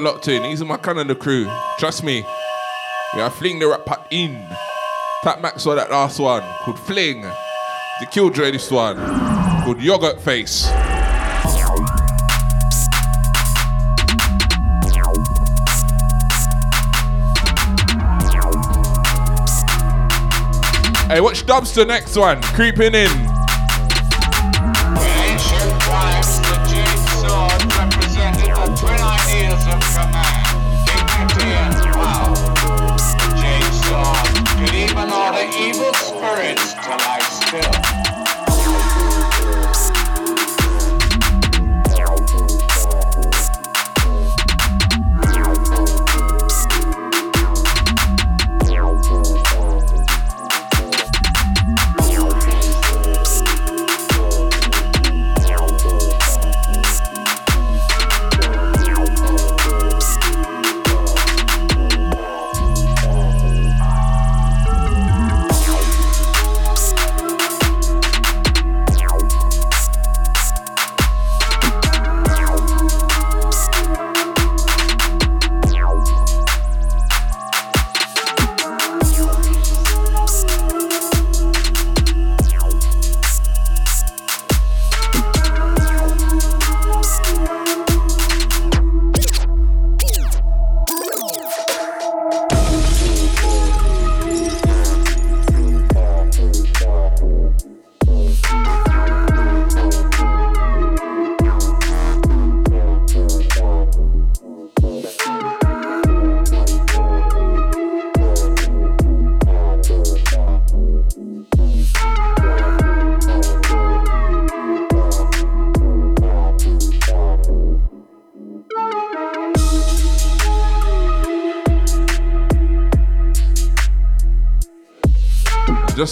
[0.00, 0.42] Locked in.
[0.42, 1.50] These are my Canada crew.
[1.78, 2.24] Trust me.
[3.14, 4.46] We are fling the rap pot in.
[5.22, 7.22] Tap Max saw that last one called Fling.
[7.22, 8.96] The Killjoy this one
[9.64, 10.66] called Yogurt Face.
[21.08, 22.40] Hey, watch Dubs the next one.
[22.42, 23.31] Creeping in.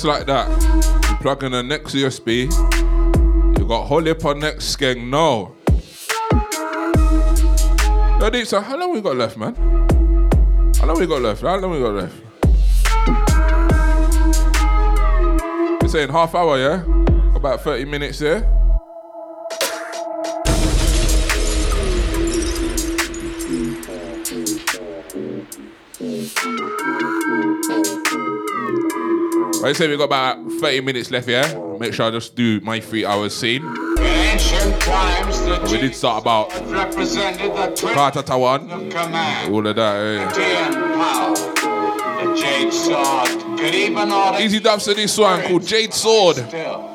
[0.01, 0.49] Just like that.
[1.11, 2.49] You plug in the next USB.
[3.59, 5.11] You got heap on next skeng.
[5.11, 5.55] No.
[8.19, 9.55] Yo, Deep, so how long we got left, man?
[10.77, 11.43] How long we got left?
[11.43, 12.15] How long we got left?
[15.83, 16.83] You're saying half hour, yeah?
[17.35, 18.60] About 30 minutes, yeah?
[29.63, 31.53] I say we got about 30 minutes left, yeah?
[31.79, 33.63] Make sure I just do my three hours scene.
[34.81, 39.51] Times, we did start about Carter Tawan.
[39.53, 40.31] All of that, eh?
[42.37, 46.37] Jade Sword Easy dubs to this one called Jade Sword.
[46.37, 46.90] Still.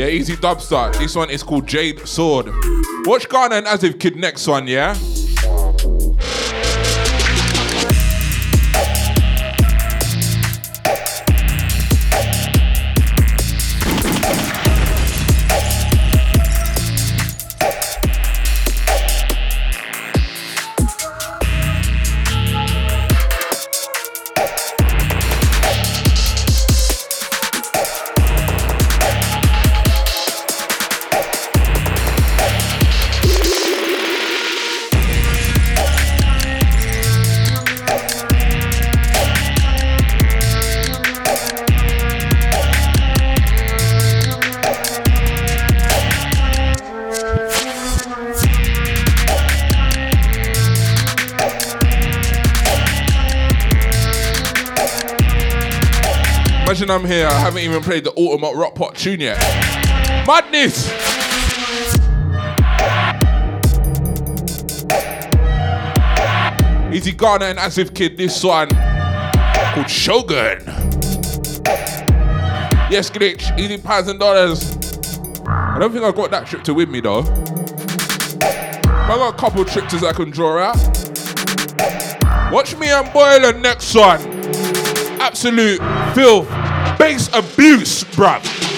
[0.00, 0.94] Yeah, easy dub start.
[0.94, 2.46] This one is called Jade Sword.
[3.04, 4.94] Watch Ghana and As If Kid next one, yeah?
[56.90, 59.38] I'm here, I haven't even played the Ultimate Rock Pot tune yet.
[60.26, 60.88] Madness!
[66.92, 70.64] Easy Ghana and As If Kid, this one called Shogun.
[72.90, 74.76] Yes, glitch, easy pounds and dollars.
[75.46, 77.20] I don't think I've got that trip to with me though.
[78.40, 80.76] I got a couple trips I can draw out.
[82.52, 84.20] Watch me and Boylan next one.
[85.20, 85.78] Absolute
[86.14, 86.59] filth.
[87.00, 88.69] Bass abuse, bruv.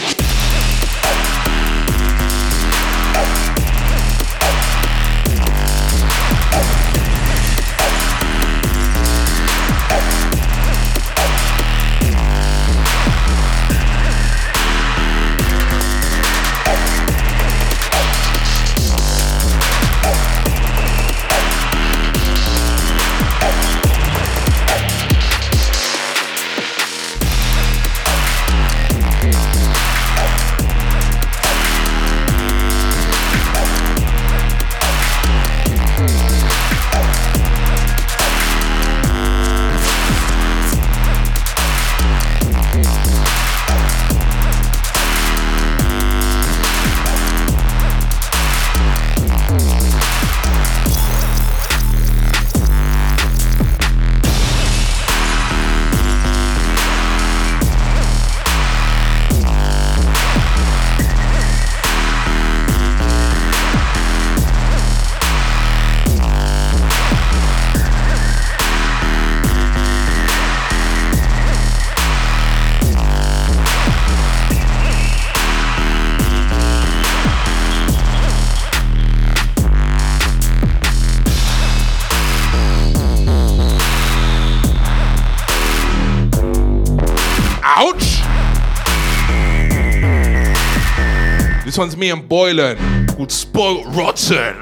[91.83, 94.57] One's me and Boylan called Spoilt Rotten.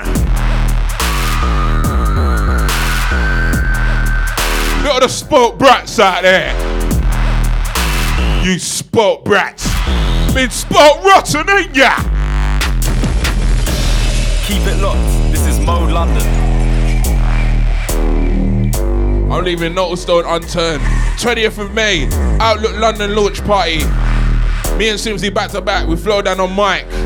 [4.78, 6.54] Look at the spoilt brats out there.
[8.42, 9.68] You spoilt brats.
[10.32, 11.94] Been spoilt rotten, ain't ya?
[14.46, 15.30] Keep it locked.
[15.30, 16.26] This is Mode London.
[19.30, 20.80] I'm leaving no stone unturned.
[21.18, 22.08] 20th of May,
[22.40, 23.84] Outlook London launch party.
[24.78, 26.99] Me and Simsy back to back with Flowdan on mic.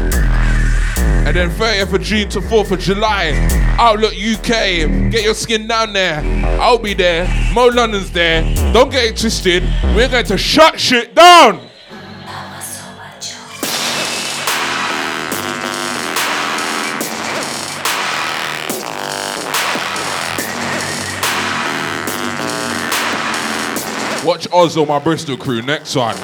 [1.27, 3.33] And then 30th of June to 4th of July,
[3.79, 5.11] Outlook UK.
[5.11, 6.21] Get your skin down there.
[6.61, 7.27] I'll be there.
[7.55, 8.43] Mo London's there.
[8.75, 9.63] Don't get it twisted.
[9.97, 11.71] We're going to shut shit down.
[24.25, 26.17] Watch Ozzo, my Bristol crew, next one.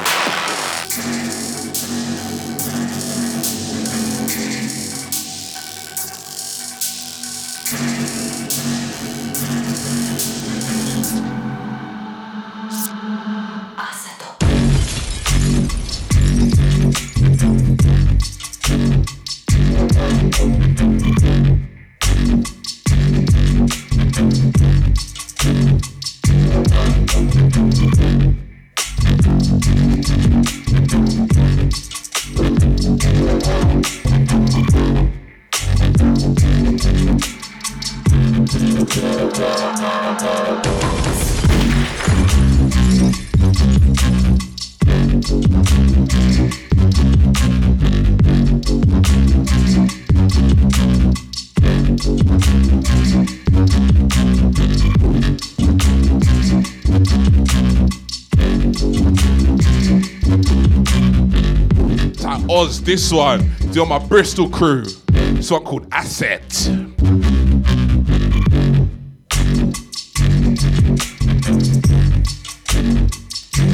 [62.91, 63.49] This one.
[63.71, 64.83] Do my Bristol crew.
[64.83, 66.43] This one called Asset.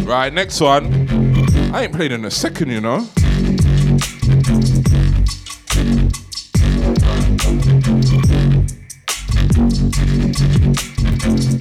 [0.05, 1.09] Right, next one.
[1.75, 3.09] I ain't played in a second, you know.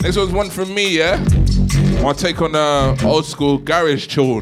[0.02, 1.24] Next one's one from me, yeah?
[1.24, 4.42] To take on a old school garage tune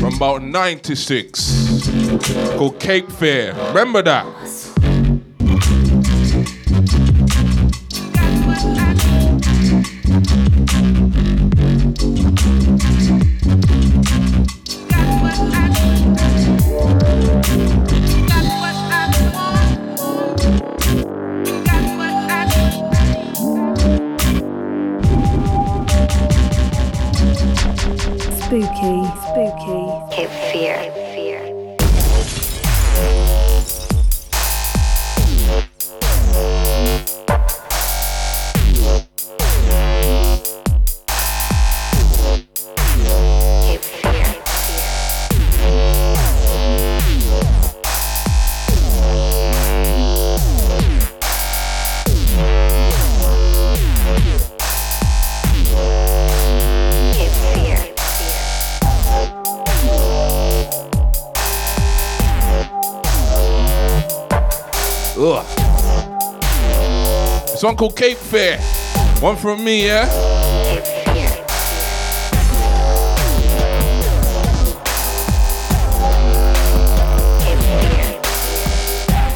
[0.00, 1.57] from about 96
[2.56, 3.54] called Cape Fear.
[3.68, 4.26] Remember that?
[67.62, 68.58] One called Cape Fear.
[69.20, 70.06] One from me, yeah?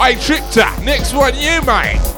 [0.00, 0.84] I tricked her.
[0.84, 2.11] Next one, you, mate.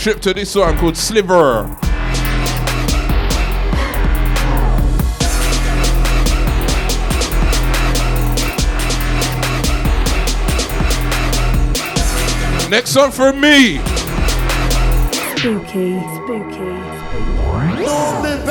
[0.00, 1.64] Trip to this one called Sliver.
[12.70, 13.76] Next one for me.
[15.36, 16.80] Spooky, spooky.
[17.76, 18.46] Movement,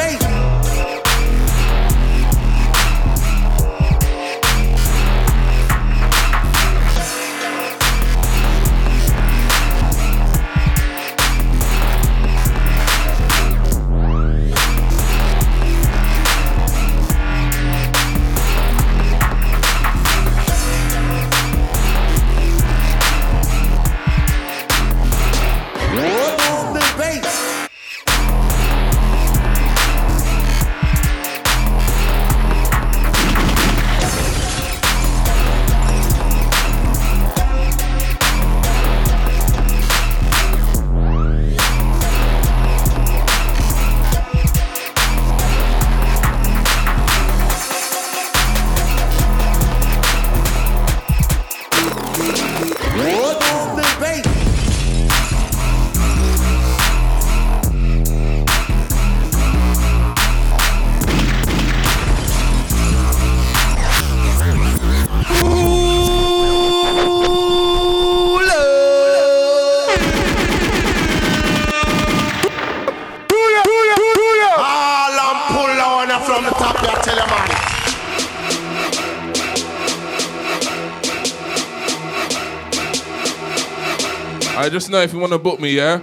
[84.72, 86.00] Just know if you want to book me, yeah,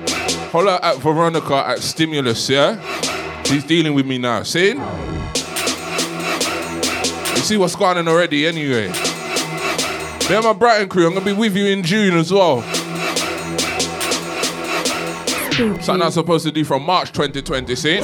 [0.51, 2.79] holler at Veronica at Stimulus, yeah.
[3.45, 4.43] She's dealing with me now.
[4.43, 4.71] See?
[4.71, 4.75] You
[7.43, 8.89] see what's going on already, anyway.
[8.89, 12.63] Me and my Brighton crew, I'm gonna be with you in June as well.
[15.81, 18.01] Something I'm supposed to do from March 2020, see?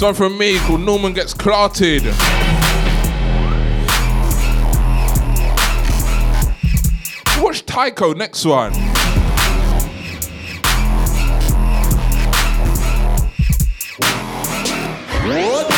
[0.00, 2.02] This one from me called Norman Gets Clarted.
[7.42, 8.72] Watch Tycho next one.
[15.26, 15.69] Easy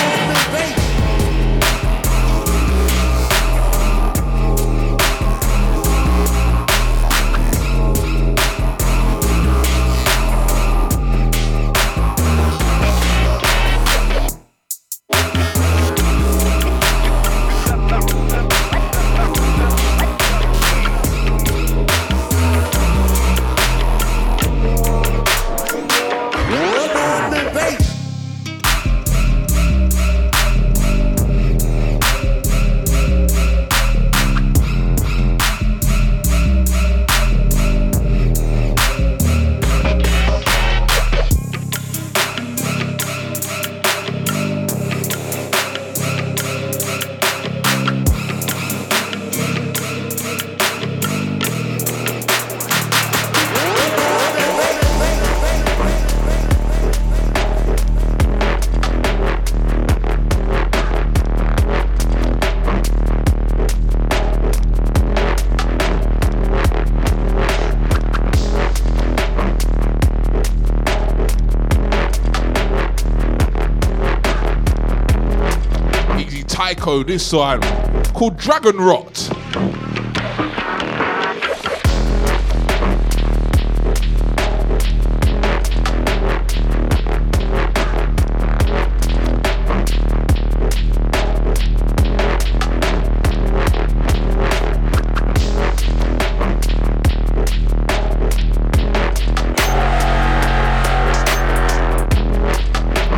[76.82, 77.60] Tycho, this one
[78.12, 79.30] called Dragon Rot.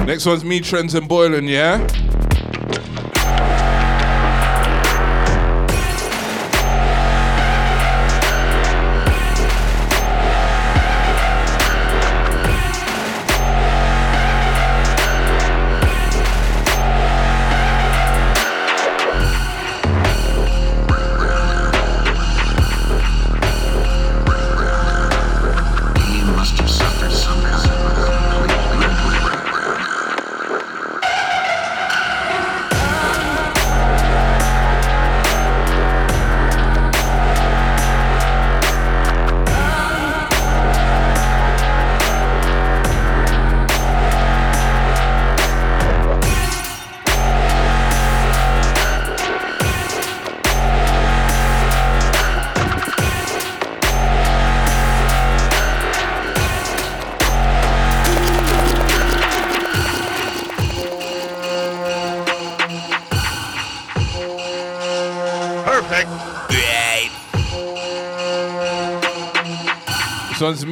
[0.07, 1.79] Next one's me, Trends and Boylan, yeah?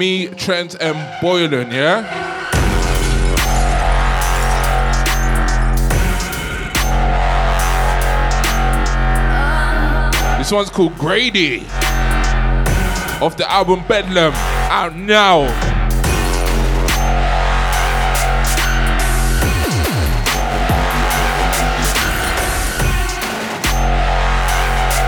[0.02, 2.02] Me, Trent, and Boylan, yeah?
[10.38, 11.60] This one's called Grady.
[13.22, 14.32] Off the album Bedlam.
[14.72, 15.42] Out now.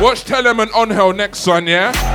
[0.00, 2.14] Watch Tell 'em and On Hell next one, yeah?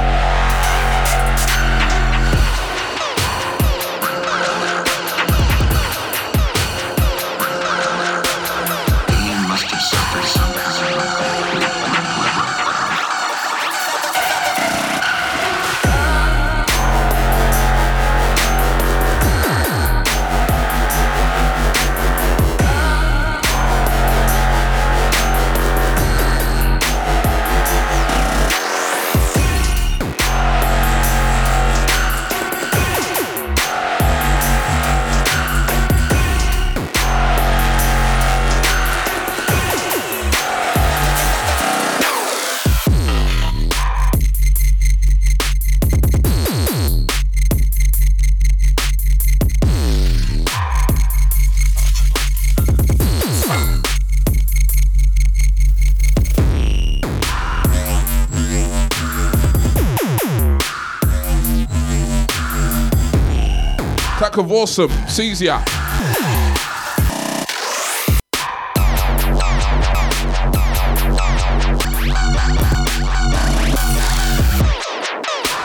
[64.49, 64.91] Of awesome.
[65.07, 65.61] Sees ya.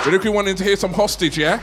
[0.06, 1.58] If you wanting to hear some hostage, yeah?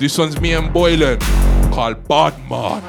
[0.00, 1.18] This one's me and Boylan
[1.70, 2.80] called Badman.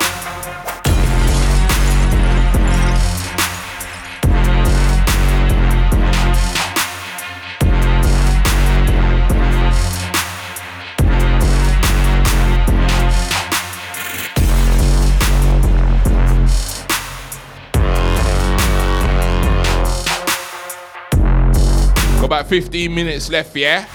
[22.16, 23.86] Got about 15 minutes left, yeah?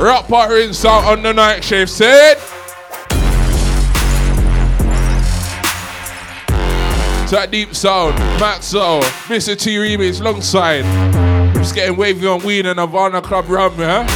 [0.00, 2.36] Rock pottering sound on the night shift, said.
[7.30, 9.58] That deep sound, Maxo, Mr.
[9.58, 10.84] T remix alongside.
[11.54, 14.06] Just getting wavy on weed and Havana Club rum, yeah?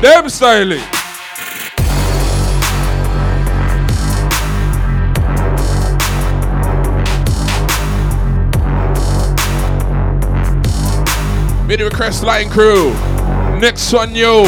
[0.00, 0.80] Them styling.
[11.68, 12.90] Mid request line crew.
[13.60, 14.42] Next one, yo.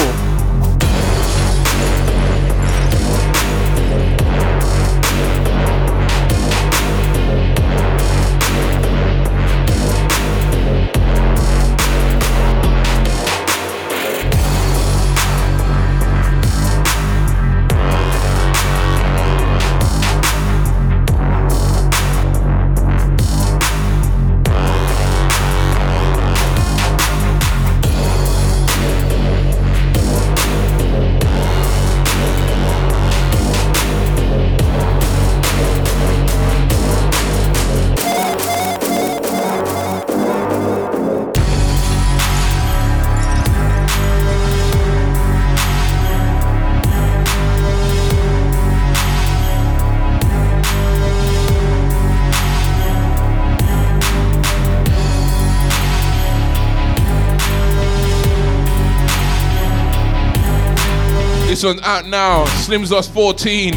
[61.64, 62.44] Out now.
[62.46, 63.76] Slim's Lost 14.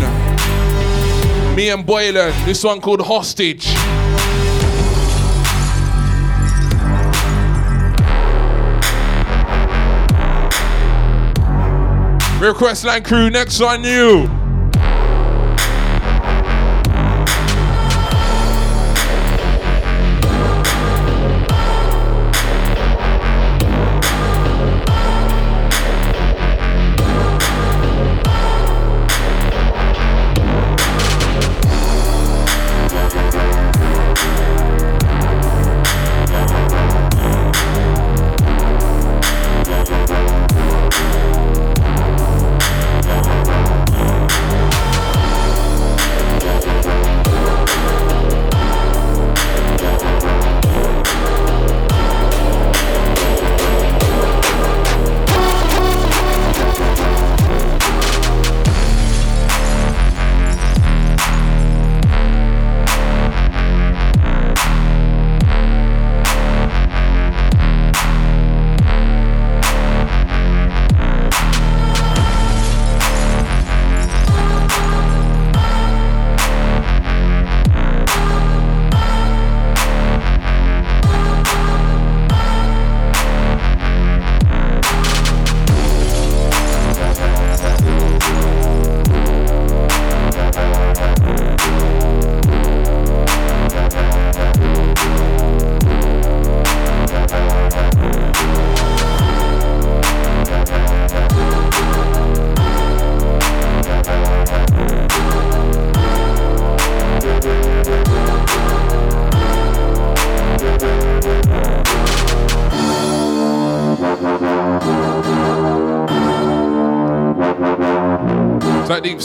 [1.56, 2.34] Me and Boylan.
[2.44, 3.68] This one called Hostage.
[12.42, 14.35] Request line crew, next on you.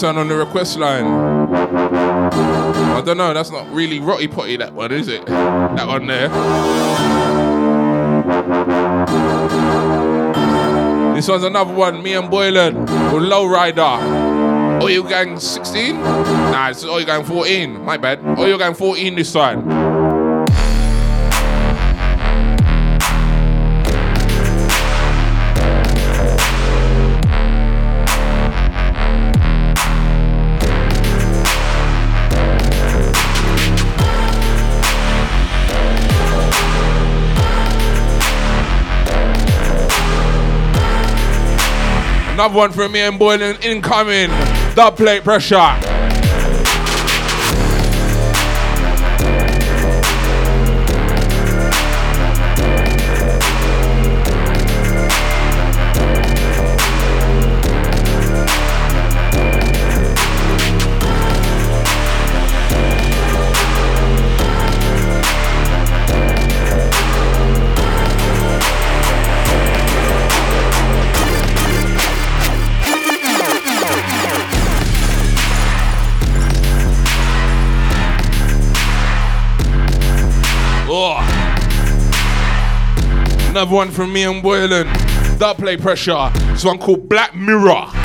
[0.01, 1.05] Sound on the request line.
[1.05, 5.27] I don't know, that's not really rotty potty, that one, is it?
[5.27, 6.31] That one there.
[11.15, 14.83] This one's another one, me and Boylan, with Lowrider.
[14.83, 16.01] Oil Gang 16?
[16.01, 17.85] Nah, it's Oil Gang 14.
[17.85, 18.21] My bad.
[18.39, 19.69] Oil Gang 14 this time.
[42.41, 44.31] Another one from me and Boylan incoming.
[44.75, 45.90] Dub plate pressure.
[83.61, 84.87] Another one from me and Boylan.
[85.37, 86.31] That play pressure.
[86.53, 88.00] This one called Black Mirror.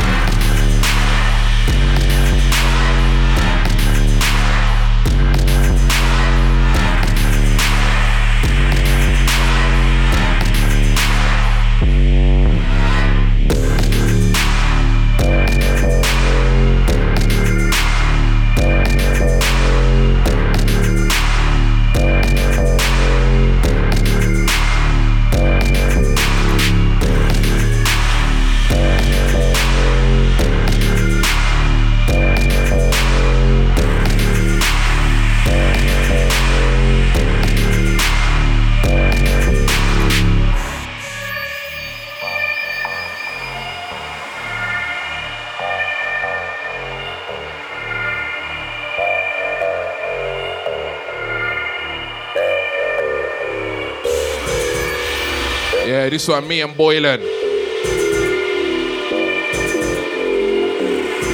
[56.15, 57.19] This one, me and Boylan.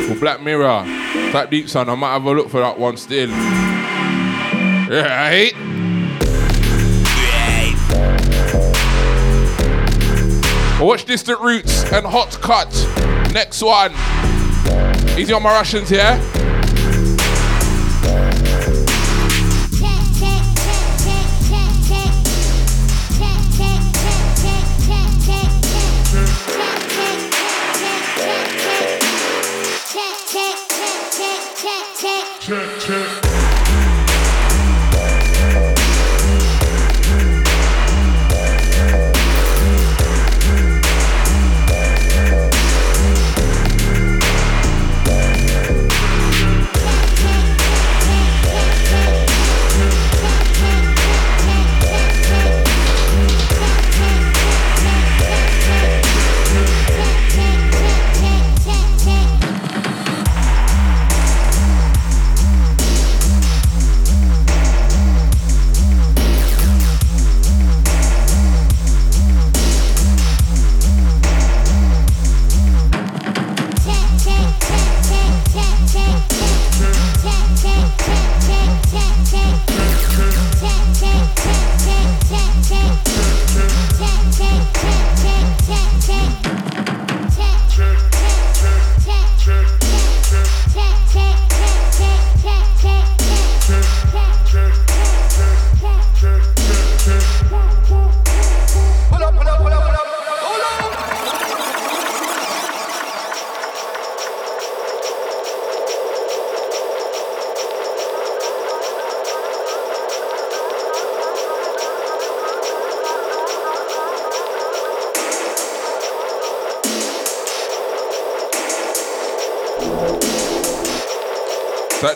[0.08, 0.85] For Black Mirror.
[1.32, 3.30] Type deep son, I might have a look for that one still.
[4.90, 5.53] Right?
[10.82, 12.72] Watch Distant Roots and Hot Cut.
[13.32, 13.92] Next one.
[15.16, 16.00] Easy on my Russians here.
[16.00, 16.40] That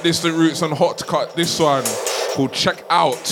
[0.06, 1.36] distant roots and hot cut.
[1.36, 1.84] This one
[2.36, 3.24] called Check Out.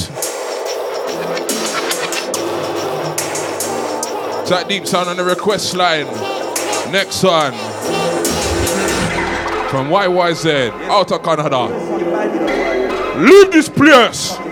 [4.50, 6.08] That deep sound on the request line.
[6.92, 7.54] Next one
[9.70, 11.66] from YYZ out of Canada.
[13.20, 14.43] Leave this place.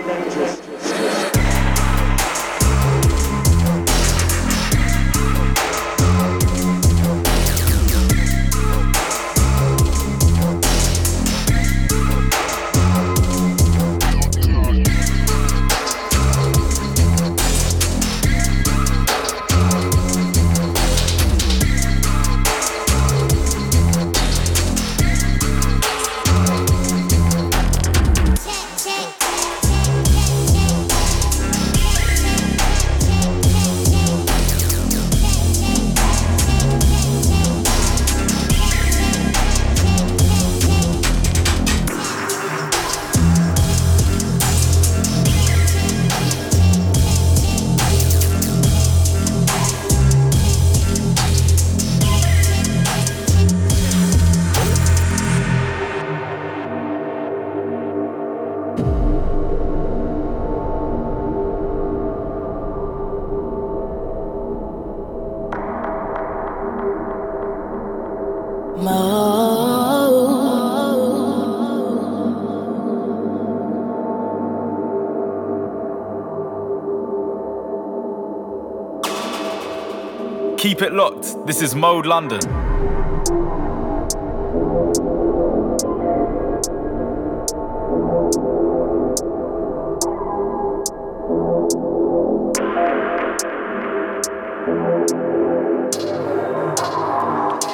[81.52, 82.40] This is Mode London.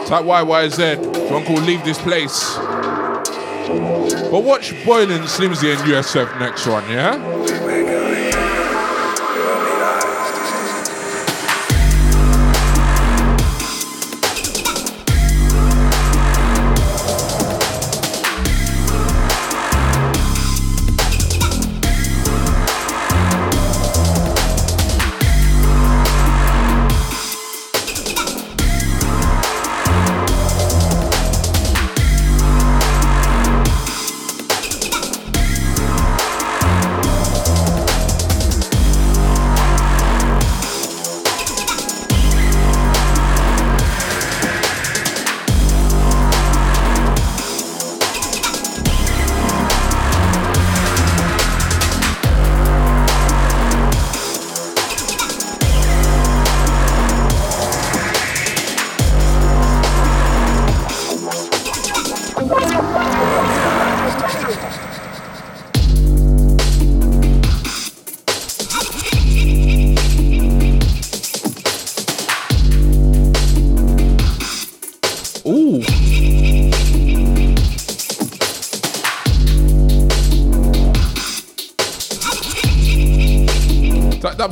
[0.06, 1.30] Type YYZ.
[1.30, 2.56] One called Leave This Place.
[2.56, 7.47] But watch Boylan, Slimzy, and USF next one, yeah?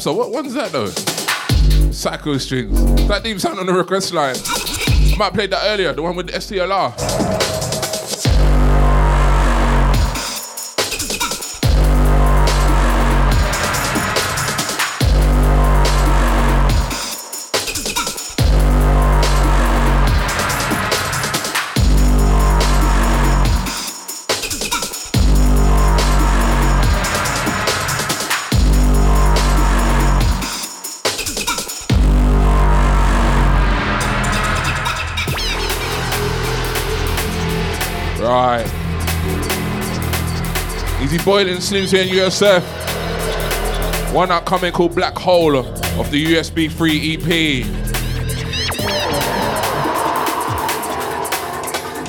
[0.06, 0.86] So what one's that though?
[1.90, 3.08] Psycho strings.
[3.08, 4.36] That deep sound on the request line.
[4.36, 7.45] I might have played that earlier, the one with the STLR.
[41.26, 42.62] Slims here in USF.
[44.14, 47.66] One upcoming called Black Hole of the USB 3 EP.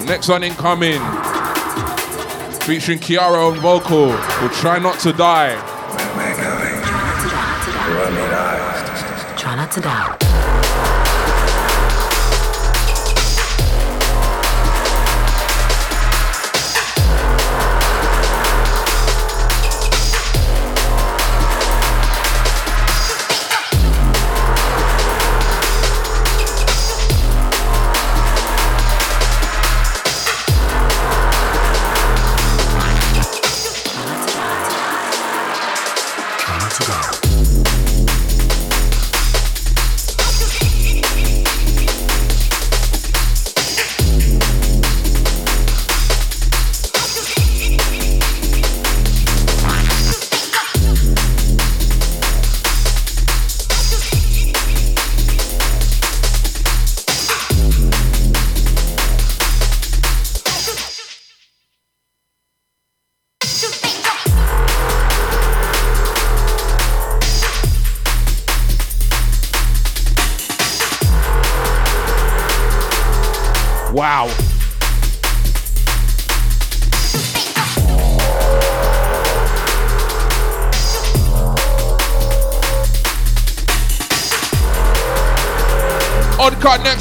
[0.06, 1.02] Next one incoming.
[2.62, 4.10] Featuring Kiara on vocal.
[4.10, 5.56] We'll try not to die.
[9.36, 10.27] Try not to die.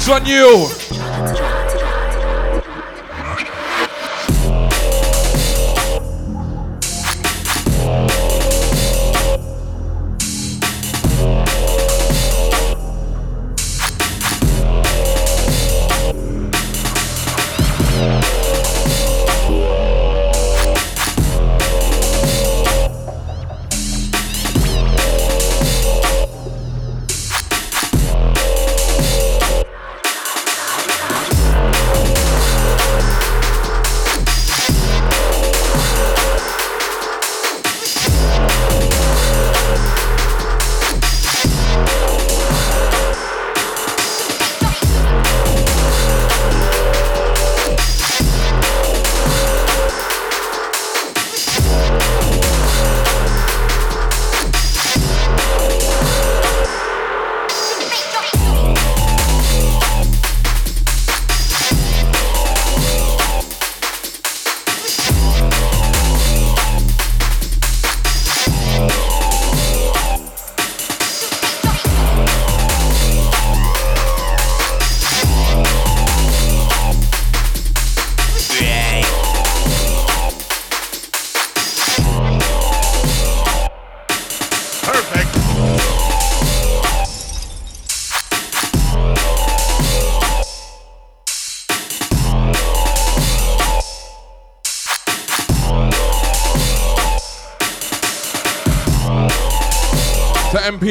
[0.07, 0.86] Cut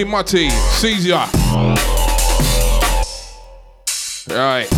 [0.04, 1.28] Mutty, sees ya.
[4.28, 4.68] Right.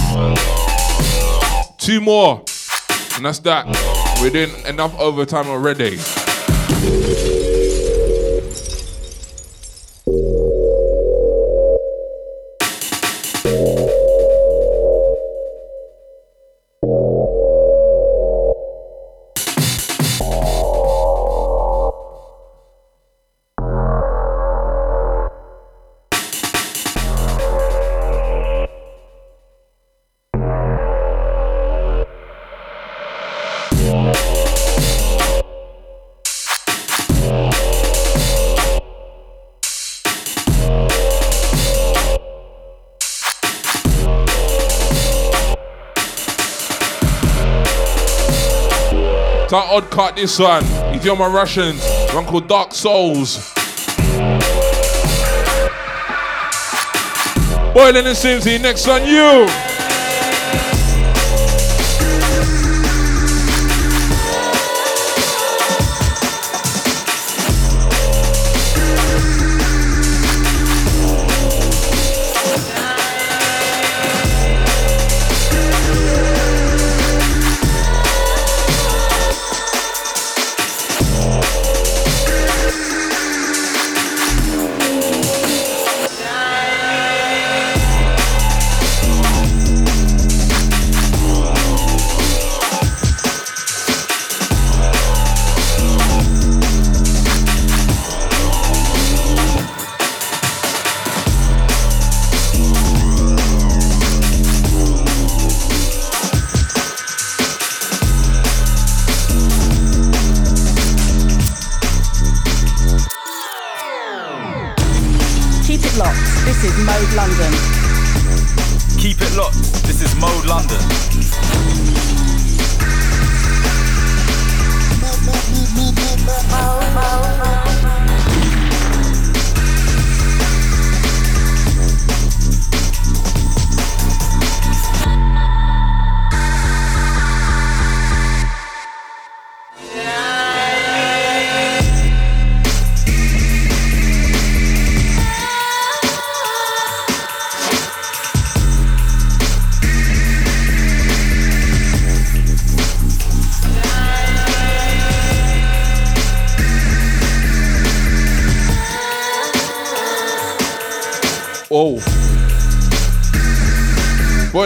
[1.79, 2.45] Two more.
[3.17, 3.67] And that's that.
[4.21, 5.99] We're doing enough overtime already.
[49.99, 50.63] That this one.
[50.95, 53.53] If you're my Russians, one called Dark Souls.
[57.75, 59.68] Boylan and Simsy, next on you.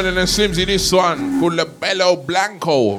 [0.04, 2.94] And Slimsy, this one called the Bello Blanco.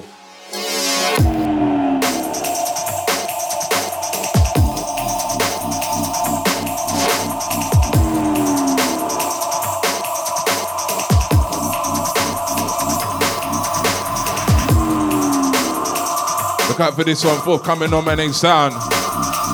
[16.70, 18.76] Look out for this one, forthcoming on my next sound.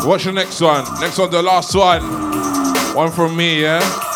[0.07, 0.85] Watch the next one.
[1.01, 2.03] Next one, the last one.
[2.95, 4.08] One from me, yeah?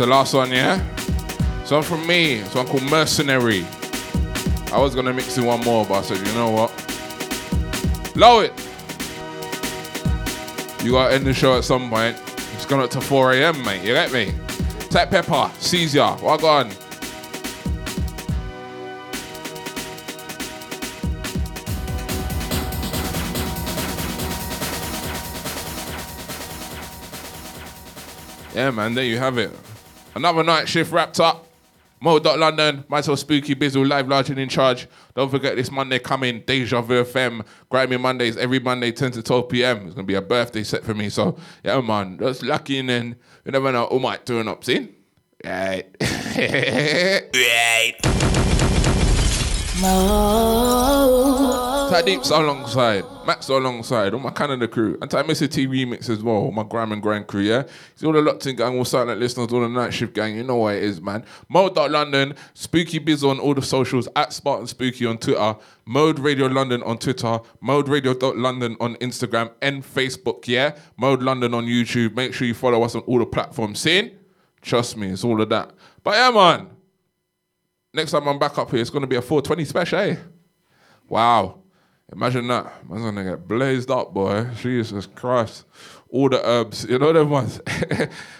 [0.00, 0.82] The last one, yeah?
[1.66, 3.66] So from me, it's one called Mercenary.
[4.72, 6.72] I was gonna mix in one more, but I said, you know what?
[8.16, 8.54] Low it.
[10.82, 12.16] You gotta end the show at some point.
[12.54, 13.82] It's gone up to 4 a.m., mate.
[13.82, 14.32] You get me?
[14.88, 16.70] Tap Pepper, Caesar, what on?
[28.54, 29.54] Yeah, man, there you have it.
[30.14, 31.46] Another night shift wrapped up.
[32.02, 34.88] Mode.London, myself Spooky Bizzle, live, large and in charge.
[35.14, 39.48] Don't forget this Monday coming, Deja Vu FM, Grimy Mondays, every Monday, 10 to 12
[39.50, 39.76] p.m.
[39.86, 41.10] It's going to be a birthday set for me.
[41.10, 44.94] So, yeah, man, just lucky and then you never know who might turn up, see?
[45.44, 45.94] Right.
[46.34, 47.96] right.
[51.90, 55.50] Ty Deeps alongside, Max alongside, all my Canada crew, and Ty Mr.
[55.50, 57.64] T remix as well, my Gram and Grand crew, yeah?
[57.96, 60.44] See all the locked in gang, all silent listeners, all the night shift gang, you
[60.44, 61.24] know what it is, man.
[61.48, 66.80] Mode.London, Spooky Biz on all the socials, at Spartan Spooky on Twitter, Mode Radio London
[66.84, 70.76] on Twitter, Mode Radio London on Instagram and Facebook, yeah?
[70.96, 72.14] Mode London on YouTube.
[72.14, 73.80] Make sure you follow us on all the platforms.
[73.80, 74.12] Seeing?
[74.62, 75.72] Trust me, it's all of that.
[76.04, 76.70] But yeah, man.
[77.92, 80.16] Next time I'm back up here, it's gonna be a 420 special, eh?
[81.08, 81.56] Wow.
[82.12, 82.88] Imagine that.
[82.88, 84.44] Man's gonna get blazed up, boy.
[84.56, 85.64] Jesus Christ.
[86.08, 87.60] All the herbs, you know them ones.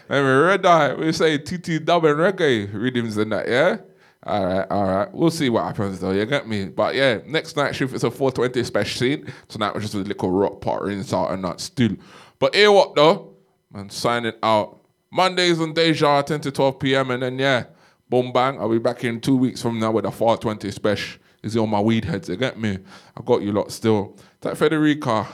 [0.08, 3.76] Maybe red eye, we say TT dub and reggae rhythms and that, yeah?
[4.24, 5.14] All right, all right.
[5.14, 6.10] We'll see what happens though.
[6.10, 6.66] You get me?
[6.66, 9.32] But yeah, next night shift is a 420 special scene.
[9.48, 11.96] Tonight was just a little rock part inside and that still.
[12.38, 13.36] But here what though?
[13.72, 14.78] Man, signing out.
[15.12, 17.10] Mondays on Deja, 10 to 12 p.m.
[17.12, 17.64] And then yeah,
[18.08, 18.60] boom bang.
[18.60, 21.20] I'll be back in two weeks from now with a 420 special.
[21.42, 22.78] Is it on my weed heads, you get me?
[23.16, 24.16] I got you lot still.
[24.42, 25.26] That Federica,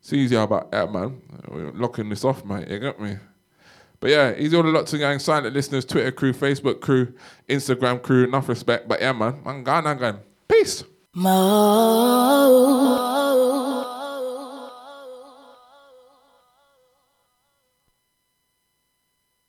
[0.00, 1.20] it's easy about that, man.
[1.48, 3.16] We're locking this off, mate, you get me?
[3.98, 7.12] But yeah, easy all the lot to gang, silent listeners, Twitter crew, Facebook crew,
[7.48, 8.88] Instagram crew, enough respect.
[8.88, 10.18] But yeah, man, man, gone again.
[10.48, 10.82] Peace.
[11.14, 12.48] Mo.